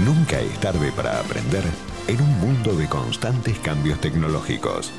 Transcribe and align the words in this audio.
Nunca 0.00 0.40
es 0.40 0.58
tarde 0.58 0.90
para 0.90 1.20
aprender 1.20 1.62
en 2.08 2.20
un 2.20 2.40
mundo 2.40 2.74
de 2.74 2.88
constantes 2.88 3.56
cambios 3.60 4.00
tecnológicos. 4.00 4.92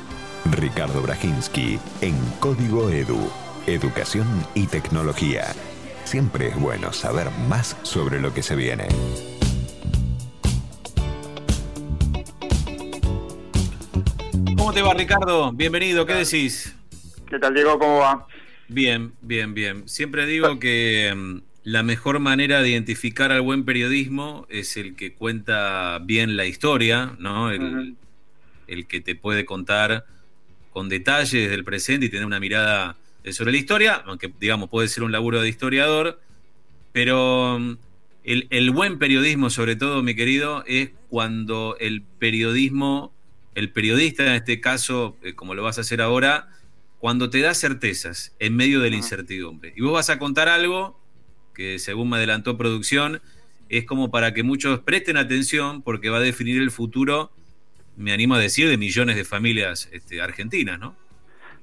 Ricardo 0.52 1.02
Brajinski 1.02 1.78
en 2.00 2.14
Código 2.40 2.88
Edu, 2.88 3.30
Educación 3.66 4.26
y 4.54 4.66
Tecnología. 4.66 5.48
Siempre 6.04 6.48
es 6.48 6.58
bueno 6.58 6.94
saber 6.94 7.30
más 7.46 7.76
sobre 7.82 8.20
lo 8.20 8.32
que 8.32 8.42
se 8.42 8.56
viene. 8.56 8.88
¿Cómo 14.56 14.72
te 14.72 14.80
va, 14.80 14.94
Ricardo? 14.94 15.52
Bienvenido, 15.52 16.06
¿qué 16.06 16.14
decís? 16.14 16.74
¿Qué 17.28 17.38
tal, 17.38 17.52
Diego? 17.52 17.78
¿Cómo 17.78 17.98
va? 17.98 18.26
Bien, 18.68 19.12
bien, 19.20 19.52
bien. 19.52 19.86
Siempre 19.86 20.24
digo 20.24 20.58
que 20.58 21.12
mm, 21.14 21.55
la 21.66 21.82
mejor 21.82 22.20
manera 22.20 22.62
de 22.62 22.70
identificar 22.70 23.32
al 23.32 23.40
buen 23.40 23.64
periodismo 23.64 24.46
es 24.48 24.76
el 24.76 24.94
que 24.94 25.14
cuenta 25.14 25.98
bien 25.98 26.36
la 26.36 26.46
historia, 26.46 27.16
¿no? 27.18 27.50
El, 27.50 27.96
el 28.68 28.86
que 28.86 29.00
te 29.00 29.16
puede 29.16 29.44
contar 29.44 30.06
con 30.70 30.88
detalles 30.88 31.50
del 31.50 31.64
presente 31.64 32.06
y 32.06 32.08
tener 32.08 32.24
una 32.24 32.38
mirada 32.38 32.96
sobre 33.32 33.50
la 33.50 33.58
historia, 33.58 33.94
aunque 34.06 34.32
digamos 34.38 34.70
puede 34.70 34.86
ser 34.86 35.02
un 35.02 35.10
laburo 35.10 35.42
de 35.42 35.48
historiador, 35.48 36.20
pero 36.92 37.58
mm, 37.58 37.78
el, 38.22 38.46
el, 38.50 38.70
buen 38.70 39.00
periodismo, 39.00 39.50
sobre 39.50 39.74
todo, 39.74 40.04
mi 40.04 40.14
querido, 40.14 40.62
es 40.68 40.90
cuando 41.08 41.76
el 41.80 42.02
periodismo, 42.02 43.12
el 43.56 43.72
periodista 43.72 44.24
en 44.24 44.34
este 44.34 44.60
caso, 44.60 45.16
eh, 45.20 45.34
como 45.34 45.56
lo 45.56 45.64
vas 45.64 45.78
a 45.78 45.80
hacer 45.80 46.00
ahora, 46.00 46.48
cuando 47.00 47.28
te 47.28 47.40
da 47.40 47.54
certezas 47.54 48.36
en 48.38 48.54
medio 48.54 48.78
de 48.78 48.90
la 48.90 48.96
incertidumbre. 48.96 49.74
Y 49.76 49.80
vos 49.80 49.94
vas 49.94 50.10
a 50.10 50.20
contar 50.20 50.48
algo 50.48 51.04
que, 51.56 51.78
según 51.78 52.10
me 52.10 52.16
adelantó 52.16 52.56
producción, 52.56 53.20
es 53.68 53.84
como 53.86 54.10
para 54.10 54.32
que 54.34 54.42
muchos 54.42 54.80
presten 54.80 55.16
atención 55.16 55.82
porque 55.82 56.10
va 56.10 56.18
a 56.18 56.20
definir 56.20 56.60
el 56.60 56.70
futuro, 56.70 57.30
me 57.96 58.12
animo 58.12 58.34
a 58.34 58.38
decir, 58.38 58.68
de 58.68 58.76
millones 58.76 59.16
de 59.16 59.24
familias 59.24 59.88
este, 59.92 60.20
argentinas, 60.20 60.78
¿no? 60.78 60.94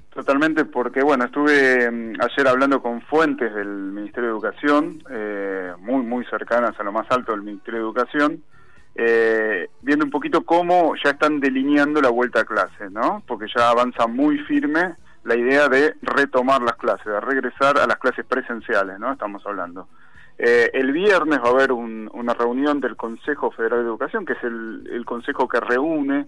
Totalmente, 0.10 0.66
porque 0.66 1.02
bueno, 1.02 1.26
estuve 1.26 1.90
mm, 1.90 2.22
ayer 2.22 2.48
hablando 2.48 2.82
con 2.82 3.02
fuentes 3.02 3.54
del 3.54 3.68
Ministerio 3.68 4.30
de 4.30 4.34
Educación, 4.34 5.04
eh, 5.10 5.74
muy, 5.80 6.04
muy 6.04 6.26
cercanas 6.26 6.80
a 6.80 6.84
lo 6.84 6.92
más 6.92 7.08
alto 7.10 7.32
del 7.32 7.42
Ministerio 7.42 7.80
de 7.80 7.86
Educación, 7.86 8.44
eh, 8.96 9.70
viendo 9.82 10.06
un 10.06 10.12
poquito 10.12 10.44
cómo 10.44 10.94
ya 11.04 11.12
están 11.12 11.40
delineando 11.40 12.00
la 12.00 12.10
vuelta 12.10 12.42
a 12.42 12.46
clase, 12.46 12.90
¿no? 12.92 13.24
Porque 13.26 13.48
ya 13.56 13.70
avanza 13.70 14.06
muy 14.06 14.38
firme 14.40 14.96
la 15.24 15.36
idea 15.36 15.70
de 15.70 15.96
retomar 16.02 16.62
las 16.62 16.76
clases, 16.76 17.06
de 17.06 17.20
regresar 17.20 17.78
a 17.78 17.88
las 17.88 17.98
clases 17.98 18.26
presenciales, 18.26 19.00
¿no? 19.00 19.12
Estamos 19.12 19.46
hablando. 19.46 19.88
Eh, 20.38 20.72
el 20.74 20.92
viernes 20.92 21.40
va 21.40 21.50
a 21.50 21.52
haber 21.52 21.72
una 21.72 22.34
reunión 22.34 22.80
del 22.80 22.96
Consejo 22.96 23.52
Federal 23.52 23.80
de 23.80 23.86
Educación, 23.86 24.26
que 24.26 24.34
es 24.34 24.44
el, 24.44 25.04
consejo 25.06 25.48
que 25.48 25.60
reúne 25.60 26.28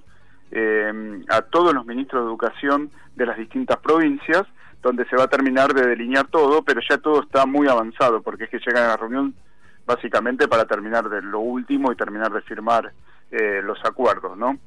eh, 0.52 1.24
a 1.30 1.42
todos 1.42 1.74
los 1.74 1.86
ministros 1.86 2.24
de 2.24 2.30
Educación 2.30 2.92
de 3.16 3.26
las 3.26 3.38
distintas 3.38 3.78
provincias, 3.78 4.44
donde 4.82 5.06
se 5.06 5.16
va 5.16 5.24
a 5.24 5.28
terminar 5.28 5.74
de 5.74 5.88
delinear 5.88 6.28
todo, 6.28 6.62
pero 6.62 6.80
ya 6.88 6.98
todo 7.00 7.24
está 7.24 7.46
muy 7.46 7.68
avanzado, 7.68 8.22
porque 8.22 8.46
es 8.46 8.50
que 8.50 8.60
llegan 8.60 8.84
a 8.84 8.90
la 8.90 8.98
reunión 8.98 9.34
básicamente 9.86 10.48
para 10.48 10.66
terminar 10.66 11.10
de 11.10 11.22
lo 11.22 11.40
último 11.40 11.92
y 11.92 11.96
terminar 11.96 12.32
de 12.32 12.42
firmar 12.42 12.92
eh, 13.32 13.62
los 13.64 13.84
acuerdos, 13.84 14.38
¿no? 14.38 14.58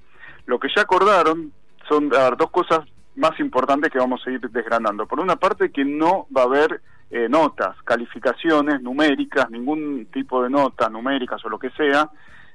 Lo 0.47 0.59
que 0.59 0.69
ya 0.75 0.83
acordaron 0.83 1.53
son 1.89 2.09
dos 2.09 2.51
cosas 2.51 2.81
más 3.19 3.39
importantes 3.41 3.91
que 3.91 3.99
vamos 3.99 4.27
a 4.27 4.31
ir 4.31 4.41
desgranando. 4.41 5.07
Por 5.07 5.21
una 5.21 5.37
parte, 5.37 5.71
que 5.71 5.85
no 5.85 6.27
va 6.35 6.43
a 6.43 6.47
haber 6.47 6.81
eh, 7.11 7.29
notas, 7.29 7.77
calificaciones 7.85 8.83
numéricas, 8.83 9.51
ningún 9.51 10.07
tipo 10.13 10.43
de 10.43 10.51
nota 10.51 10.89
numéricas 10.89 11.45
o 11.45 11.49
lo 11.49 11.59
que 11.59 11.71
sea, 11.71 12.11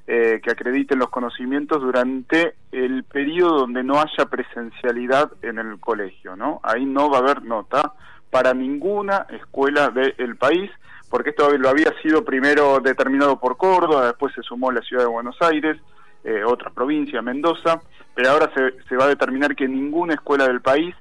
eh, 0.05 0.41
que 0.43 0.51
acrediten 0.51 0.99
los 0.99 1.09
conocimientos 1.09 1.81
durante 1.81 2.55
el 2.71 3.03
periodo 3.03 3.61
donde 3.61 3.83
no 3.83 3.99
haya 3.99 4.25
presencialidad 4.29 5.31
en 5.41 5.59
el 5.59 5.79
colegio, 5.79 6.35
¿no? 6.35 6.59
Ahí 6.61 6.85
no 6.85 7.09
va 7.09 7.17
a 7.17 7.21
haber 7.21 7.43
nota 7.43 7.93
para 8.29 8.53
ninguna 8.53 9.27
escuela 9.29 9.89
del 9.89 10.35
país, 10.35 10.69
porque 11.09 11.29
esto 11.29 11.55
lo 11.57 11.69
había 11.69 11.93
sido 12.01 12.25
primero 12.25 12.79
determinado 12.79 13.39
por 13.39 13.57
Córdoba, 13.57 14.07
después 14.07 14.33
se 14.33 14.41
sumó 14.41 14.71
la 14.71 14.81
ciudad 14.81 15.03
de 15.03 15.09
Buenos 15.09 15.39
Aires, 15.41 15.77
eh, 16.23 16.43
otra 16.43 16.69
provincia, 16.69 17.21
Mendoza, 17.21 17.81
pero 18.15 18.31
ahora 18.31 18.51
se, 18.53 18.83
se 18.87 18.95
va 18.95 19.05
a 19.05 19.09
determinar 19.09 19.55
que 19.55 19.67
ninguna 19.67 20.13
escuela 20.13 20.47
del 20.47 20.61
país 20.61 20.95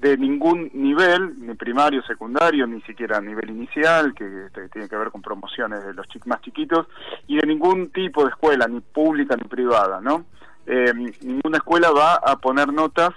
de 0.00 0.16
ningún 0.16 0.70
nivel, 0.74 1.34
ni 1.40 1.54
primario, 1.54 2.02
secundario, 2.02 2.66
ni 2.66 2.80
siquiera 2.82 3.20
nivel 3.20 3.50
inicial, 3.50 4.14
que 4.14 4.48
tiene 4.72 4.88
que 4.88 4.96
ver 4.96 5.10
con 5.10 5.22
promociones 5.22 5.84
de 5.84 5.92
los 5.92 6.06
más 6.26 6.40
chiquitos, 6.40 6.86
y 7.26 7.36
de 7.36 7.46
ningún 7.46 7.90
tipo 7.90 8.22
de 8.22 8.30
escuela, 8.30 8.68
ni 8.68 8.80
pública 8.80 9.36
ni 9.36 9.48
privada, 9.48 10.00
¿no? 10.00 10.24
Eh, 10.66 10.92
ninguna 11.22 11.58
escuela 11.58 11.90
va 11.90 12.14
a 12.14 12.36
poner 12.36 12.72
notas 12.72 13.10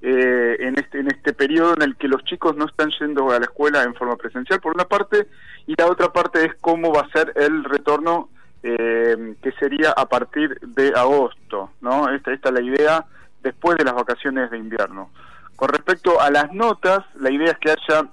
eh, 0.00 0.56
en 0.60 0.78
este 0.78 1.00
en 1.00 1.08
este 1.08 1.32
periodo 1.32 1.74
en 1.74 1.82
el 1.82 1.96
que 1.96 2.08
los 2.08 2.24
chicos 2.24 2.56
no 2.56 2.64
están 2.64 2.90
yendo 2.98 3.30
a 3.30 3.38
la 3.38 3.44
escuela 3.44 3.82
en 3.82 3.94
forma 3.94 4.16
presencial, 4.16 4.60
por 4.60 4.74
una 4.74 4.84
parte, 4.84 5.28
y 5.66 5.74
la 5.76 5.86
otra 5.86 6.12
parte 6.12 6.44
es 6.46 6.54
cómo 6.60 6.92
va 6.92 7.02
a 7.02 7.10
ser 7.10 7.32
el 7.36 7.62
retorno 7.64 8.30
eh, 8.62 9.34
que 9.42 9.52
sería 9.52 9.90
a 9.90 10.06
partir 10.06 10.58
de 10.60 10.92
agosto, 10.94 11.70
¿no? 11.80 12.08
Esta, 12.10 12.32
esta 12.32 12.48
es 12.50 12.54
la 12.54 12.60
idea 12.60 13.04
después 13.42 13.76
de 13.76 13.84
las 13.84 13.94
vacaciones 13.94 14.50
de 14.50 14.58
invierno. 14.58 15.10
Con 15.56 15.68
respecto 15.68 16.20
a 16.20 16.30
las 16.30 16.52
notas, 16.52 17.00
la 17.16 17.30
idea 17.30 17.52
es 17.52 17.58
que 17.58 17.70
haya, 17.70 18.08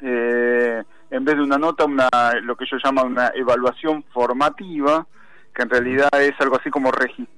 eh, 0.00 0.82
en 1.10 1.24
vez 1.24 1.36
de 1.36 1.42
una 1.42 1.58
nota, 1.58 1.84
una, 1.84 2.08
lo 2.42 2.56
que 2.56 2.66
yo 2.70 2.76
llamo 2.82 3.02
una 3.04 3.32
evaluación 3.34 4.04
formativa, 4.12 5.06
que 5.54 5.62
en 5.62 5.70
realidad 5.70 6.08
es 6.20 6.34
algo 6.40 6.56
así 6.56 6.68
como 6.68 6.90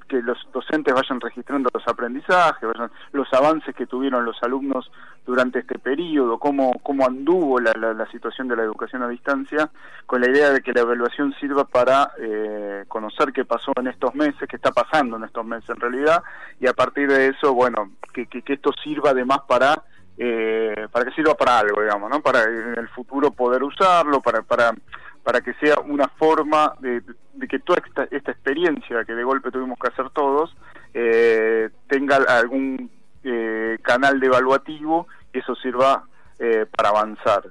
que 0.08 0.22
los 0.22 0.38
docentes 0.52 0.94
vayan 0.94 1.20
registrando 1.20 1.68
los 1.72 1.86
aprendizajes, 1.86 2.68
los 3.12 3.32
avances 3.34 3.74
que 3.74 3.86
tuvieron 3.86 4.24
los 4.24 4.42
alumnos 4.42 4.90
durante 5.26 5.58
este 5.58 5.78
periodo, 5.78 6.38
cómo, 6.38 6.80
cómo 6.82 7.04
anduvo 7.04 7.60
la, 7.60 7.72
la, 7.74 8.10
situación 8.10 8.48
de 8.48 8.56
la 8.56 8.62
educación 8.62 9.02
a 9.02 9.08
distancia, 9.08 9.70
con 10.06 10.22
la 10.22 10.30
idea 10.30 10.50
de 10.50 10.62
que 10.62 10.72
la 10.72 10.82
evaluación 10.82 11.34
sirva 11.40 11.64
para 11.64 12.12
eh, 12.18 12.84
conocer 12.88 13.32
qué 13.32 13.44
pasó 13.44 13.72
en 13.76 13.88
estos 13.88 14.14
meses, 14.14 14.48
qué 14.48 14.56
está 14.56 14.70
pasando 14.70 15.16
en 15.16 15.24
estos 15.24 15.44
meses 15.44 15.68
en 15.68 15.80
realidad, 15.80 16.22
y 16.60 16.68
a 16.68 16.72
partir 16.72 17.08
de 17.08 17.28
eso, 17.28 17.52
bueno, 17.52 17.90
que, 18.14 18.26
que, 18.26 18.52
esto 18.52 18.70
sirva 18.82 19.10
además 19.10 19.40
para... 19.46 19.82
Eh, 20.18 20.88
para 20.90 21.04
que 21.04 21.10
sirva 21.10 21.34
para 21.34 21.58
algo, 21.58 21.82
digamos, 21.82 22.08
¿no? 22.08 22.22
Para 22.22 22.44
en 22.44 22.78
el 22.78 22.88
futuro 22.88 23.32
poder 23.32 23.62
usarlo, 23.62 24.22
para, 24.22 24.40
para 24.40 24.72
para 25.26 25.40
que 25.40 25.54
sea 25.54 25.80
una 25.84 26.06
forma 26.06 26.76
de, 26.78 27.02
que 27.48 27.58
toda 27.58 27.82
esta, 28.12 28.30
experiencia 28.30 29.04
que 29.04 29.12
de 29.12 29.24
golpe 29.24 29.50
tuvimos 29.50 29.76
que 29.76 29.88
hacer 29.88 30.08
todos 30.10 30.56
eh, 30.94 31.68
tenga 31.88 32.18
algún 32.28 32.88
eh, 33.24 33.76
canal 33.82 34.20
de 34.20 34.28
evaluativo 34.28 35.08
y 35.34 35.40
eso 35.40 35.56
sirva 35.56 36.04
eh, 36.38 36.64
para 36.70 36.90
avanzar. 36.90 37.42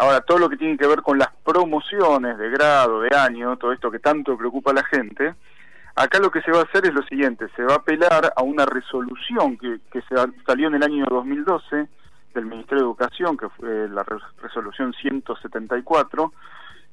ahora, 0.00 0.20
todo 0.22 0.38
lo 0.38 0.48
que 0.48 0.56
tiene 0.56 0.76
que 0.76 0.88
ver 0.88 1.00
con 1.02 1.16
las 1.16 1.28
promociones 1.44 2.36
de 2.36 2.50
grado, 2.50 3.02
de 3.02 3.16
año, 3.16 3.56
todo 3.56 3.72
esto 3.72 3.88
que 3.92 4.00
tanto 4.00 4.36
preocupa 4.36 4.72
a 4.72 4.74
la 4.74 4.84
gente, 4.84 5.36
acá 5.94 6.18
lo 6.18 6.32
que 6.32 6.42
se 6.42 6.50
va 6.50 6.62
a 6.62 6.64
hacer 6.64 6.86
es 6.86 6.92
lo 6.92 7.04
siguiente, 7.04 7.46
se 7.54 7.62
va 7.62 7.74
a 7.74 7.76
apelar 7.76 8.32
a 8.34 8.42
una 8.42 8.66
resolución 8.66 9.56
que, 9.58 9.78
que 9.92 10.02
se 10.02 10.16
salió 10.44 10.66
en 10.66 10.74
el 10.74 10.82
año 10.82 11.04
2012 11.08 11.86
del 12.38 12.46
Ministerio 12.46 12.78
de 12.78 12.88
Educación, 12.88 13.36
que 13.36 13.48
fue 13.48 13.88
la 13.88 14.04
resolución 14.40 14.92
174, 14.94 16.32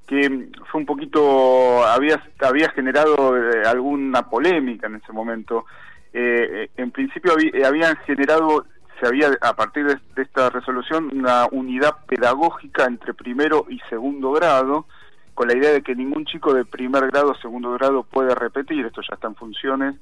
que 0.08 0.50
fue 0.72 0.82
un 0.82 0.86
poquito, 0.86 1.86
había, 1.86 2.22
había 2.42 2.70
generado 2.72 3.38
eh, 3.38 3.64
alguna 3.66 4.28
polémica 4.30 4.88
en 4.88 4.96
ese 4.96 5.12
momento. 5.12 5.66
Eh, 6.14 6.64
eh, 6.66 6.70
en 6.78 6.92
principio 6.92 7.34
habían 7.66 7.96
generado, 7.98 8.66
se 9.00 9.08
había 9.08 9.30
a 9.42 9.54
partir 9.54 9.86
de, 9.86 10.22
esta 10.22 10.50
resolución, 10.50 11.10
una 11.14 11.48
unidad 11.52 12.06
pedagógica 12.08 12.86
entre 12.86 13.14
primero 13.14 13.66
y 13.70 13.80
segundo 13.90 14.32
grado, 14.32 14.86
con 15.34 15.48
la 15.48 15.58
idea 15.58 15.72
de 15.72 15.82
que 15.82 15.96
ningún 15.96 16.26
chico 16.26 16.54
de 16.54 16.66
primer 16.66 17.08
grado 17.08 17.32
o 17.32 17.36
segundo 17.36 17.72
grado 17.74 18.04
puede 18.04 18.34
repetir, 18.34 18.86
esto 18.86 19.02
ya 19.02 19.16
está 19.16 19.28
en 19.28 19.36
funciones 19.36 19.96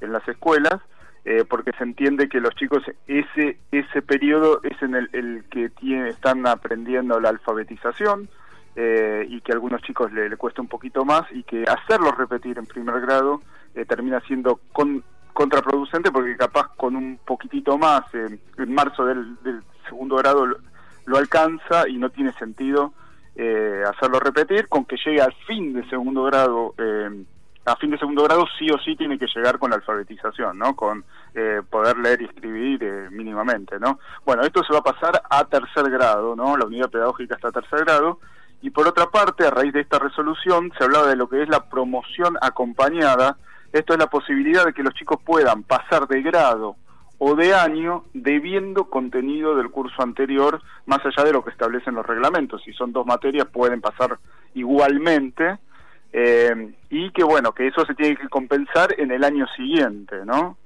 en 0.00 0.12
las 0.12 0.26
escuelas, 0.28 0.80
eh, 1.30 1.44
porque 1.44 1.72
se 1.76 1.84
entiende 1.84 2.26
que 2.26 2.40
los 2.40 2.54
chicos 2.54 2.82
ese 3.06 3.58
ese 3.70 4.00
periodo 4.00 4.62
es 4.62 4.80
en 4.80 4.94
el, 4.94 5.44
que 5.50 5.68
tiene, 5.68 6.08
están 6.08 6.46
aprendiendo 6.46 7.20
la 7.20 7.28
alfabetización 7.28 8.30
eh, 8.74 9.26
y 9.28 9.42
que 9.42 9.52
a 9.52 9.56
algunos 9.56 9.82
chicos 9.82 10.10
le, 10.10 10.34
cuesta 10.38 10.62
un 10.62 10.68
poquito 10.68 11.04
más 11.04 11.30
y 11.30 11.42
que 11.42 11.64
hacerlos 11.64 12.16
repetir 12.16 12.56
en 12.56 12.64
primer 12.64 13.02
grado 13.02 13.42
eh, 13.74 13.84
termina 13.84 14.20
siendo 14.20 14.58
con, 14.72 15.04
contraproducente 15.34 16.10
porque 16.10 16.34
capaz 16.34 16.74
con 16.78 16.96
un 16.96 17.18
poquitito 17.22 17.76
más 17.76 18.04
en 18.14 18.40
marzo 18.72 19.04
del, 19.04 19.36
segundo 19.86 20.16
grado 20.16 20.46
lo, 20.46 21.16
alcanza 21.18 21.86
y 21.90 21.98
no 21.98 22.08
tiene 22.08 22.32
sentido 22.38 22.94
hacerlo 23.86 24.18
repetir 24.18 24.66
con 24.66 24.86
que 24.86 24.96
llegue 24.96 25.20
al 25.20 25.34
fin 25.46 25.74
de 25.74 25.86
segundo 25.90 26.22
grado 26.24 26.74
a 27.68 27.76
fin 27.76 27.90
de 27.90 27.98
segundo 27.98 28.24
grado 28.24 28.46
sí 28.58 28.70
o 28.70 28.78
sí 28.78 28.96
tiene 28.96 29.18
que 29.18 29.26
llegar 29.34 29.58
con 29.58 29.70
la 29.70 29.76
alfabetización, 29.76 30.58
¿no? 30.58 30.74
Con 30.74 31.04
eh, 31.34 31.62
poder 31.68 31.98
leer 31.98 32.22
y 32.22 32.24
escribir 32.24 32.82
eh, 32.82 33.08
mínimamente, 33.10 33.78
¿no? 33.78 33.98
Bueno, 34.24 34.42
esto 34.42 34.62
se 34.64 34.72
va 34.72 34.80
a 34.80 34.82
pasar 34.82 35.22
a 35.28 35.44
tercer 35.44 35.90
grado, 35.90 36.34
¿no? 36.34 36.56
La 36.56 36.66
unidad 36.66 36.90
pedagógica 36.90 37.34
está 37.34 37.48
a 37.48 37.52
tercer 37.52 37.84
grado 37.84 38.20
Y 38.62 38.70
por 38.70 38.88
otra 38.88 39.06
parte, 39.06 39.46
a 39.46 39.50
raíz 39.50 39.72
de 39.72 39.80
esta 39.80 39.98
resolución, 39.98 40.72
se 40.76 40.84
hablaba 40.84 41.06
de 41.06 41.16
lo 41.16 41.28
que 41.28 41.42
es 41.42 41.48
la 41.48 41.68
promoción 41.68 42.36
acompañada. 42.40 43.36
Esto 43.72 43.92
es 43.92 43.98
la 43.98 44.08
posibilidad 44.08 44.64
de 44.64 44.72
que 44.72 44.82
los 44.82 44.94
chicos 44.94 45.18
puedan 45.24 45.62
pasar 45.62 46.08
de 46.08 46.22
grado 46.22 46.76
o 47.18 47.34
de 47.34 47.54
año 47.54 48.04
debiendo 48.14 48.84
contenido 48.84 49.56
del 49.56 49.70
curso 49.70 50.02
anterior, 50.02 50.62
más 50.86 51.00
allá 51.04 51.24
de 51.24 51.32
lo 51.32 51.44
que 51.44 51.50
establecen 51.50 51.94
los 51.94 52.06
reglamentos. 52.06 52.62
Si 52.64 52.72
son 52.72 52.92
dos 52.92 53.06
materias, 53.06 53.46
pueden 53.46 53.80
pasar 53.80 54.18
igualmente. 54.54 55.58
Eh, 56.12 56.72
y 56.90 57.10
que 57.10 57.22
bueno, 57.22 57.52
que 57.52 57.66
eso 57.66 57.84
se 57.84 57.94
tiene 57.94 58.16
que 58.16 58.28
compensar 58.28 58.94
en 58.98 59.10
el 59.10 59.24
año 59.24 59.46
siguiente, 59.56 60.24
¿no? 60.24 60.56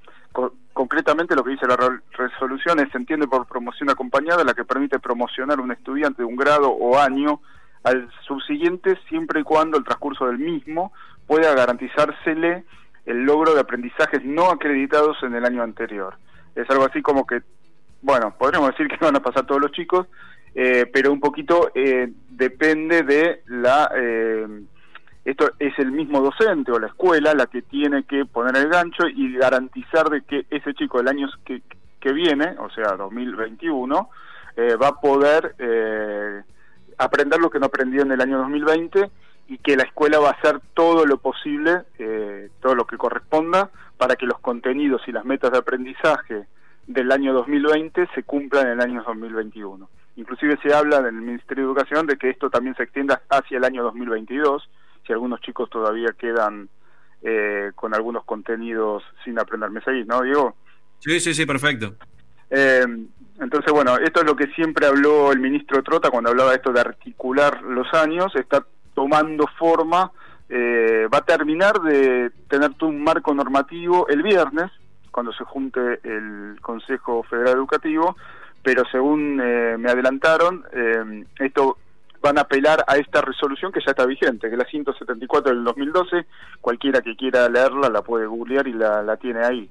concretamente 0.73 1.35
lo 1.35 1.43
que 1.43 1.51
dice 1.51 1.67
la 1.67 1.77
resolución 2.13 2.79
es, 2.79 2.91
se 2.91 2.97
entiende 2.97 3.27
por 3.27 3.45
promoción 3.45 3.91
acompañada 3.91 4.43
la 4.43 4.55
que 4.55 4.65
permite 4.65 4.99
promocionar 4.99 5.59
un 5.59 5.71
estudiante 5.71 6.23
de 6.23 6.27
un 6.27 6.35
grado 6.35 6.71
o 6.71 6.97
año 6.97 7.41
al 7.83 8.09
subsiguiente 8.25 8.97
siempre 9.07 9.41
y 9.41 9.43
cuando 9.43 9.77
el 9.77 9.83
transcurso 9.83 10.25
del 10.25 10.39
mismo 10.39 10.91
pueda 11.27 11.53
garantizársele 11.53 12.63
el 13.05 13.23
logro 13.23 13.53
de 13.53 13.59
aprendizajes 13.59 14.23
no 14.23 14.49
acreditados 14.49 15.17
en 15.23 15.35
el 15.35 15.45
año 15.45 15.61
anterior. 15.61 16.15
Es 16.55 16.69
algo 16.69 16.85
así 16.85 17.01
como 17.01 17.27
que, 17.27 17.41
bueno, 18.01 18.33
podríamos 18.37 18.69
decir 18.69 18.87
que 18.87 18.97
van 19.05 19.15
a 19.15 19.21
pasar 19.21 19.45
todos 19.45 19.61
los 19.61 19.71
chicos, 19.71 20.07
eh, 20.55 20.89
pero 20.91 21.11
un 21.11 21.19
poquito 21.19 21.71
eh, 21.75 22.11
depende 22.29 23.03
de 23.03 23.43
la... 23.45 23.91
Esto 25.25 25.51
es 25.57 25.77
el 25.79 25.91
mismo 25.91 26.19
docente 26.19 26.71
o 26.71 26.79
la 26.79 26.87
escuela 26.87 27.33
la 27.33 27.45
que 27.45 27.61
tiene 27.61 28.03
que 28.03 28.25
poner 28.25 28.57
el 28.57 28.69
gancho 28.69 29.07
y 29.07 29.33
garantizar 29.37 30.09
de 30.09 30.21
que 30.21 30.45
ese 30.49 30.73
chico 30.73 30.97
del 30.97 31.07
año 31.07 31.29
que, 31.45 31.61
que 31.99 32.11
viene, 32.11 32.55
o 32.59 32.69
sea, 32.69 32.97
2021, 32.97 34.09
eh, 34.57 34.75
va 34.75 34.89
a 34.89 34.99
poder 34.99 35.55
eh, 35.57 36.41
aprender 36.97 37.39
lo 37.39 37.49
que 37.49 37.59
no 37.59 37.67
aprendió 37.67 38.01
en 38.01 38.11
el 38.11 38.21
año 38.21 38.37
2020 38.39 39.09
y 39.47 39.57
que 39.57 39.75
la 39.75 39.83
escuela 39.83 40.19
va 40.19 40.29
a 40.29 40.33
hacer 40.33 40.59
todo 40.73 41.05
lo 41.05 41.17
posible, 41.17 41.83
eh, 41.99 42.49
todo 42.61 42.75
lo 42.75 42.85
que 42.85 42.97
corresponda, 42.97 43.69
para 43.97 44.15
que 44.15 44.25
los 44.25 44.39
contenidos 44.39 45.01
y 45.07 45.11
las 45.11 45.25
metas 45.25 45.51
de 45.51 45.57
aprendizaje 45.57 46.45
del 46.87 47.11
año 47.11 47.33
2020 47.33 48.07
se 48.13 48.23
cumplan 48.23 48.67
en 48.67 48.73
el 48.73 48.81
año 48.81 49.03
2021. 49.03 49.89
Inclusive 50.17 50.57
se 50.61 50.73
habla 50.73 50.97
en 50.97 51.05
el 51.05 51.13
Ministerio 51.13 51.63
de 51.63 51.71
Educación 51.71 52.05
de 52.05 52.17
que 52.17 52.29
esto 52.29 52.49
también 52.49 52.75
se 52.75 52.83
extienda 52.83 53.21
hacia 53.29 53.57
el 53.57 53.63
año 53.63 53.83
2022, 53.83 54.69
si 55.05 55.13
algunos 55.13 55.41
chicos 55.41 55.69
todavía 55.69 56.13
quedan 56.17 56.69
eh, 57.21 57.71
con 57.75 57.93
algunos 57.93 58.25
contenidos 58.25 59.01
sin 59.23 59.39
aprender. 59.39 59.69
¿Me 59.69 59.81
seguís, 59.81 60.05
no, 60.05 60.21
Diego? 60.21 60.57
Sí, 60.99 61.21
sí, 61.21 61.33
sí, 61.33 61.45
perfecto. 61.45 61.95
Eh, 62.49 62.85
entonces, 63.39 63.71
bueno, 63.71 63.97
esto 63.97 64.19
es 64.19 64.25
lo 64.25 64.35
que 64.35 64.47
siempre 64.47 64.87
habló 64.87 65.31
el 65.31 65.39
ministro 65.39 65.81
Trota 65.83 66.09
cuando 66.09 66.29
hablaba 66.29 66.51
de 66.51 66.57
esto 66.57 66.73
de 66.73 66.81
articular 66.81 67.61
los 67.63 67.87
años, 67.93 68.35
está 68.35 68.65
tomando 68.93 69.47
forma, 69.57 70.11
eh, 70.49 71.07
va 71.13 71.19
a 71.19 71.25
terminar 71.25 71.81
de 71.81 72.29
tener 72.49 72.73
todo 72.73 72.89
un 72.89 73.01
marco 73.01 73.33
normativo 73.33 74.07
el 74.09 74.21
viernes, 74.21 74.69
cuando 75.09 75.31
se 75.31 75.45
junte 75.45 76.01
el 76.03 76.57
Consejo 76.61 77.23
Federal 77.23 77.55
Educativo, 77.55 78.17
pero 78.61 78.83
según 78.91 79.35
me 79.35 79.89
adelantaron, 79.89 80.65
esto 81.37 81.77
van 82.23 82.37
a 82.37 82.41
apelar 82.41 82.85
a 82.87 82.95
esta 82.95 83.21
resolución 83.21 83.73
que 83.73 83.81
ya 83.81 83.91
está 83.91 84.05
vigente, 84.05 84.47
que 84.47 84.53
es 84.53 84.57
la 84.57 84.65
174 84.65 85.53
del 85.53 85.65
2012, 85.65 86.25
cualquiera 86.61 87.01
que 87.01 87.17
quiera 87.17 87.49
leerla 87.49 87.89
la 87.89 88.01
puede 88.01 88.25
googlear 88.25 88.65
y 88.65 88.73
la, 88.73 89.17
tiene 89.17 89.43
ahí. 89.43 89.69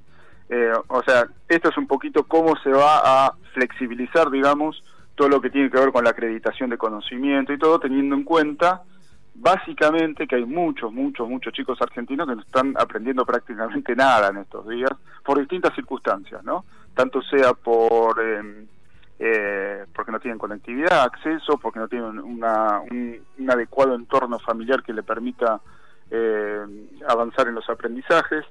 Eh, 0.50 0.70
o 0.88 1.02
sea, 1.02 1.26
esto 1.48 1.70
es 1.70 1.78
un 1.78 1.86
poquito 1.86 2.24
cómo 2.24 2.54
se 2.56 2.68
va 2.68 2.98
a 3.26 3.32
flexibilizar, 3.54 4.30
digamos, 4.30 4.84
todo 5.14 5.30
lo 5.30 5.40
que 5.40 5.48
tiene 5.48 5.70
que 5.70 5.78
ver 5.78 5.92
con 5.92 6.04
la 6.04 6.10
acreditación 6.10 6.68
de 6.68 6.76
conocimiento 6.76 7.54
y 7.54 7.58
todo, 7.58 7.80
teniendo 7.80 8.14
en 8.14 8.24
cuenta 8.24 8.82
básicamente 9.34 10.26
que 10.26 10.36
hay 10.36 10.44
muchos, 10.44 10.92
muchos, 10.92 11.26
muchos 11.26 11.54
chicos 11.54 11.80
argentinos 11.80 12.28
que 12.28 12.36
no 12.36 12.42
están 12.42 12.74
aprendiendo 12.78 13.24
prácticamente 13.24 13.96
nada 13.96 14.28
en 14.28 14.36
estos 14.36 14.68
días, 14.68 14.90
por 15.24 15.38
distintas 15.38 15.74
circunstancias, 15.74 16.44
¿no? 16.44 16.66
Tanto 16.94 17.22
sea 17.22 17.54
por... 17.54 18.22
Eh, 18.22 18.66
eh, 19.24 19.84
porque 19.94 20.10
no 20.10 20.18
tienen 20.18 20.36
conectividad, 20.36 21.04
acceso, 21.04 21.56
porque 21.56 21.78
no 21.78 21.86
tienen 21.86 22.18
una, 22.18 22.80
un, 22.80 23.20
adecuado 23.48 23.94
entorno 23.94 24.40
familiar 24.40 24.82
que 24.82 24.92
le 24.92 25.04
permita 25.04 25.60
eh, 26.10 26.66
avanzar 27.08 27.46
en 27.46 27.54
los 27.54 27.70
aprendizajes. 27.70 28.44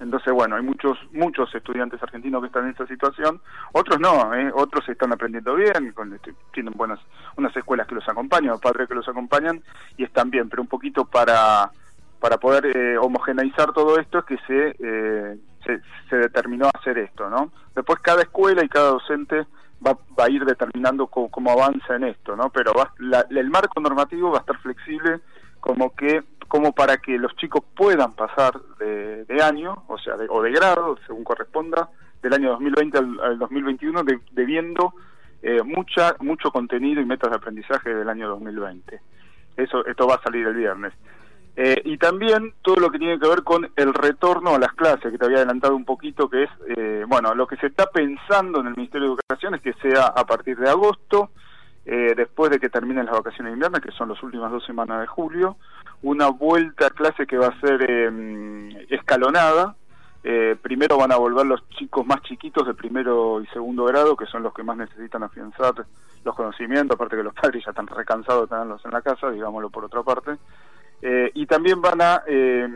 Entonces, 0.00 0.30
bueno, 0.34 0.56
hay 0.56 0.62
muchos 0.62 0.98
muchos 1.12 1.54
estudiantes 1.54 2.02
argentinos 2.02 2.42
que 2.42 2.48
están 2.48 2.64
en 2.64 2.72
esta 2.72 2.86
situación, 2.86 3.40
otros 3.72 3.98
no, 3.98 4.34
¿eh? 4.34 4.52
otros 4.54 4.86
están 4.90 5.10
aprendiendo 5.10 5.54
bien, 5.54 5.92
con, 5.92 6.12
este, 6.12 6.34
tienen 6.52 6.74
buenas 6.76 7.00
unas 7.38 7.56
escuelas 7.56 7.86
que 7.86 7.94
los 7.94 8.06
acompañan, 8.06 8.58
padres 8.58 8.86
que 8.86 8.94
los 8.94 9.08
acompañan 9.08 9.62
y 9.96 10.04
están 10.04 10.28
bien, 10.28 10.50
pero 10.50 10.60
un 10.60 10.68
poquito 10.68 11.06
para 11.06 11.70
para 12.20 12.36
poder 12.36 12.76
eh, 12.76 12.98
homogeneizar 12.98 13.72
todo 13.72 13.98
esto 13.98 14.18
es 14.18 14.24
que 14.24 14.38
se, 14.46 15.38
se, 15.64 15.80
se 16.10 16.16
determinó 16.16 16.70
hacer 16.74 16.98
esto, 16.98 17.30
¿no? 17.30 17.52
Después 17.74 18.00
cada 18.00 18.22
escuela 18.22 18.62
y 18.64 18.68
cada 18.68 18.90
docente 18.90 19.46
va, 19.86 20.24
a 20.24 20.30
ir 20.30 20.44
determinando 20.44 21.06
cómo, 21.06 21.50
avanza 21.50 21.96
en 21.96 22.04
esto, 22.04 22.36
¿no? 22.36 22.50
Pero 22.50 22.72
el 23.30 23.50
marco 23.50 23.80
normativo 23.80 24.30
va 24.30 24.38
a 24.38 24.40
estar 24.40 24.58
flexible 24.58 25.20
como 25.60 25.94
que 25.94 26.22
como 26.48 26.72
para 26.72 26.98
que 26.98 27.18
los 27.18 27.34
chicos 27.36 27.64
puedan 27.74 28.12
pasar 28.12 28.60
de, 28.78 29.42
año, 29.42 29.82
o 29.88 29.98
sea, 29.98 30.16
de, 30.16 30.26
o 30.28 30.42
de 30.42 30.52
grado, 30.52 30.96
según 31.06 31.24
corresponda, 31.24 31.88
del 32.22 32.34
año 32.34 32.50
2020 32.50 32.98
al, 32.98 33.38
2021, 33.38 34.02
debiendo 34.32 34.94
eh, 35.42 35.62
mucha 35.64 36.16
mucho 36.20 36.50
contenido 36.50 37.00
y 37.00 37.06
metas 37.06 37.30
de 37.30 37.36
aprendizaje 37.36 37.94
del 37.94 38.08
año 38.08 38.28
2020. 38.28 39.00
Eso 39.56 39.84
esto 39.86 40.06
va 40.06 40.16
a 40.16 40.22
salir 40.22 40.46
el 40.46 40.54
viernes. 40.54 40.92
Eh, 41.56 41.80
y 41.84 41.98
también 41.98 42.52
todo 42.62 42.76
lo 42.76 42.90
que 42.90 42.98
tiene 42.98 43.18
que 43.18 43.28
ver 43.28 43.44
con 43.44 43.70
el 43.76 43.94
retorno 43.94 44.54
a 44.54 44.58
las 44.58 44.72
clases, 44.72 45.12
que 45.12 45.18
te 45.18 45.24
había 45.24 45.38
adelantado 45.38 45.76
un 45.76 45.84
poquito, 45.84 46.28
que 46.28 46.44
es, 46.44 46.50
eh, 46.76 47.04
bueno, 47.06 47.34
lo 47.34 47.46
que 47.46 47.56
se 47.56 47.68
está 47.68 47.86
pensando 47.86 48.60
en 48.60 48.68
el 48.68 48.76
Ministerio 48.76 49.08
de 49.08 49.14
Educación 49.14 49.54
es 49.54 49.60
que 49.60 49.72
sea 49.74 50.06
a 50.06 50.26
partir 50.26 50.58
de 50.58 50.68
agosto, 50.68 51.30
eh, 51.86 52.14
después 52.16 52.50
de 52.50 52.58
que 52.58 52.70
terminen 52.70 53.06
las 53.06 53.14
vacaciones 53.14 53.52
de 53.52 53.54
invierno, 53.54 53.80
que 53.80 53.92
son 53.92 54.08
las 54.08 54.20
últimas 54.22 54.50
dos 54.50 54.64
semanas 54.64 55.00
de 55.00 55.06
julio, 55.06 55.56
una 56.02 56.28
vuelta 56.28 56.88
a 56.88 56.90
clase 56.90 57.26
que 57.26 57.38
va 57.38 57.48
a 57.48 57.60
ser 57.60 57.88
em, 57.88 58.70
escalonada. 58.90 59.76
primero 60.62 60.96
van 60.96 61.12
a 61.12 61.16
volver 61.16 61.44
los 61.44 61.68
chicos 61.68 62.06
más 62.06 62.22
chiquitos 62.22 62.66
de 62.66 62.72
primero 62.72 63.42
y 63.42 63.46
segundo 63.48 63.84
grado, 63.84 64.16
que 64.16 64.24
son 64.24 64.42
los 64.42 64.54
que 64.54 64.62
más 64.62 64.76
necesitan 64.76 65.22
afianzar 65.22 65.74
los 66.24 66.34
conocimientos, 66.34 66.94
aparte 66.94 67.16
que 67.16 67.22
los 67.22 67.34
padres 67.34 67.62
ya 67.62 67.70
están 67.70 67.86
recansados 67.86 68.48
de 68.48 68.56
tenerlos 68.56 68.82
en 68.86 68.90
la 68.90 69.02
casa, 69.02 69.30
digámoslo 69.30 69.68
por 69.68 69.84
otra 69.84 70.02
parte. 70.02 70.38
Eh, 71.06 71.30
y 71.34 71.44
también 71.44 71.82
van 71.82 72.00
a 72.00 72.22
eh, 72.26 72.66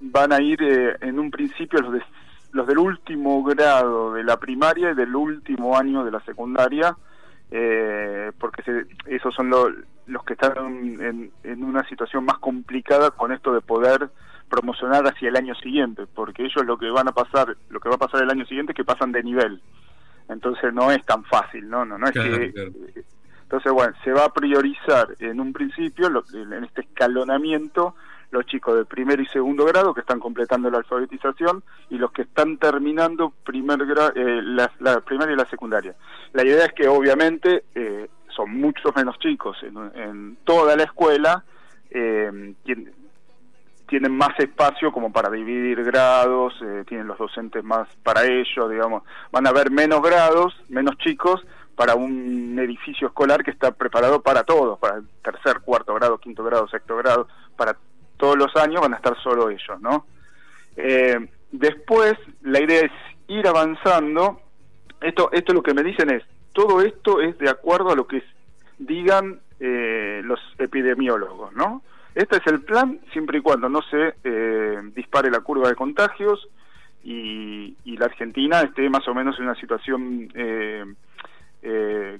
van 0.00 0.32
a 0.32 0.42
ir 0.42 0.60
eh, 0.60 0.96
en 1.02 1.20
un 1.20 1.30
principio 1.30 1.80
los 1.80 2.02
los 2.50 2.66
del 2.66 2.78
último 2.78 3.44
grado 3.44 4.12
de 4.12 4.24
la 4.24 4.38
primaria 4.40 4.90
y 4.90 4.94
del 4.96 5.14
último 5.14 5.78
año 5.78 6.04
de 6.04 6.10
la 6.10 6.18
secundaria 6.24 6.96
porque 8.40 8.86
esos 9.06 9.32
son 9.34 9.50
los 9.50 10.24
que 10.24 10.32
están 10.32 10.56
en, 11.00 11.30
en, 11.44 11.64
una 11.64 11.88
situación 11.88 12.24
más 12.24 12.38
complicada 12.38 13.12
con 13.12 13.30
esto 13.30 13.52
de 13.52 13.60
poder 13.60 14.10
promocionar 14.48 15.06
hacia 15.06 15.28
el 15.28 15.36
año 15.36 15.54
siguiente 15.54 16.06
porque 16.12 16.44
ellos 16.44 16.66
lo 16.66 16.76
que 16.76 16.90
van 16.90 17.06
a 17.06 17.12
pasar 17.12 17.56
lo 17.68 17.78
que 17.78 17.88
va 17.88 17.94
a 17.94 17.98
pasar 17.98 18.22
el 18.22 18.30
año 18.30 18.46
siguiente 18.46 18.72
es 18.72 18.76
que 18.76 18.84
pasan 18.84 19.12
de 19.12 19.22
nivel. 19.22 19.62
Entonces 20.28 20.74
no 20.74 20.90
es 20.90 21.04
tan 21.06 21.22
fácil 21.22 21.70
no 21.70 21.84
no 21.84 21.98
no 21.98 22.08
es 22.08 22.14
que 22.14 23.04
entonces, 23.50 23.72
bueno, 23.72 23.92
se 24.04 24.12
va 24.12 24.26
a 24.26 24.32
priorizar 24.32 25.08
en 25.18 25.40
un 25.40 25.52
principio, 25.52 26.06
en 26.06 26.62
este 26.62 26.82
escalonamiento, 26.82 27.96
los 28.30 28.46
chicos 28.46 28.76
de 28.76 28.84
primer 28.84 29.18
y 29.18 29.26
segundo 29.26 29.64
grado 29.64 29.92
que 29.92 30.02
están 30.02 30.20
completando 30.20 30.70
la 30.70 30.78
alfabetización 30.78 31.64
y 31.88 31.98
los 31.98 32.12
que 32.12 32.22
están 32.22 32.58
terminando 32.58 33.32
primer 33.42 33.80
eh, 34.14 34.40
la, 34.44 35.00
primaria 35.00 35.32
y 35.32 35.36
la 35.36 35.46
secundaria. 35.46 35.96
La 36.32 36.44
idea 36.44 36.66
es 36.66 36.72
que 36.74 36.86
obviamente 36.86 37.64
eh, 37.74 38.08
son 38.28 38.56
muchos 38.56 38.94
menos 38.94 39.18
chicos 39.18 39.56
en, 39.64 40.36
toda 40.44 40.76
la 40.76 40.84
escuela, 40.84 41.42
eh, 41.90 42.54
tienen 43.90 44.16
más 44.16 44.38
espacio 44.38 44.92
como 44.92 45.12
para 45.12 45.28
dividir 45.28 45.82
grados, 45.82 46.54
eh, 46.62 46.84
tienen 46.86 47.08
los 47.08 47.18
docentes 47.18 47.64
más 47.64 47.88
para 48.04 48.24
ello, 48.24 48.68
digamos, 48.68 49.02
van 49.32 49.48
a 49.48 49.50
haber 49.50 49.72
menos 49.72 50.00
grados, 50.00 50.54
menos 50.68 50.96
chicos, 50.98 51.44
para 51.76 51.94
un 51.94 52.58
edificio 52.58 53.08
escolar 53.08 53.42
que 53.42 53.50
está 53.50 53.72
preparado 53.72 54.20
para 54.20 54.44
todos, 54.44 54.78
para 54.78 54.96
el 54.96 55.08
tercer, 55.22 55.60
cuarto 55.60 55.94
grado, 55.94 56.18
quinto 56.18 56.44
grado, 56.44 56.68
sexto 56.68 56.96
grado, 56.96 57.28
para 57.56 57.76
todos 58.16 58.36
los 58.36 58.54
años 58.56 58.82
van 58.82 58.92
a 58.92 58.96
estar 58.96 59.16
solo 59.22 59.50
ellos, 59.50 59.80
¿no? 59.80 60.06
Eh, 60.76 61.28
después, 61.50 62.14
la 62.42 62.60
idea 62.60 62.80
es 62.82 62.92
ir 63.28 63.46
avanzando. 63.46 64.40
Esto, 65.00 65.30
esto 65.32 65.52
lo 65.54 65.62
que 65.62 65.74
me 65.74 65.82
dicen 65.82 66.10
es, 66.10 66.22
todo 66.52 66.82
esto 66.82 67.20
es 67.20 67.38
de 67.38 67.48
acuerdo 67.48 67.90
a 67.90 67.96
lo 67.96 68.06
que 68.06 68.22
digan 68.78 69.40
eh, 69.58 70.20
los 70.24 70.40
epidemiólogos, 70.58 71.52
¿no? 71.54 71.82
Este 72.14 72.38
es 72.38 72.46
el 72.46 72.60
plan 72.62 73.00
siempre 73.12 73.38
y 73.38 73.40
cuando 73.40 73.68
no 73.68 73.80
se 73.82 74.14
eh, 74.24 74.78
dispare 74.94 75.30
la 75.30 75.40
curva 75.40 75.68
de 75.68 75.76
contagios 75.76 76.48
y, 77.04 77.76
la 77.84 78.06
Argentina 78.06 78.62
esté 78.62 78.88
más 78.88 79.06
o 79.08 79.14
menos 79.14 79.38
en 79.38 79.44
una 79.44 79.54
situación 79.54 80.30
eh, 81.62 82.18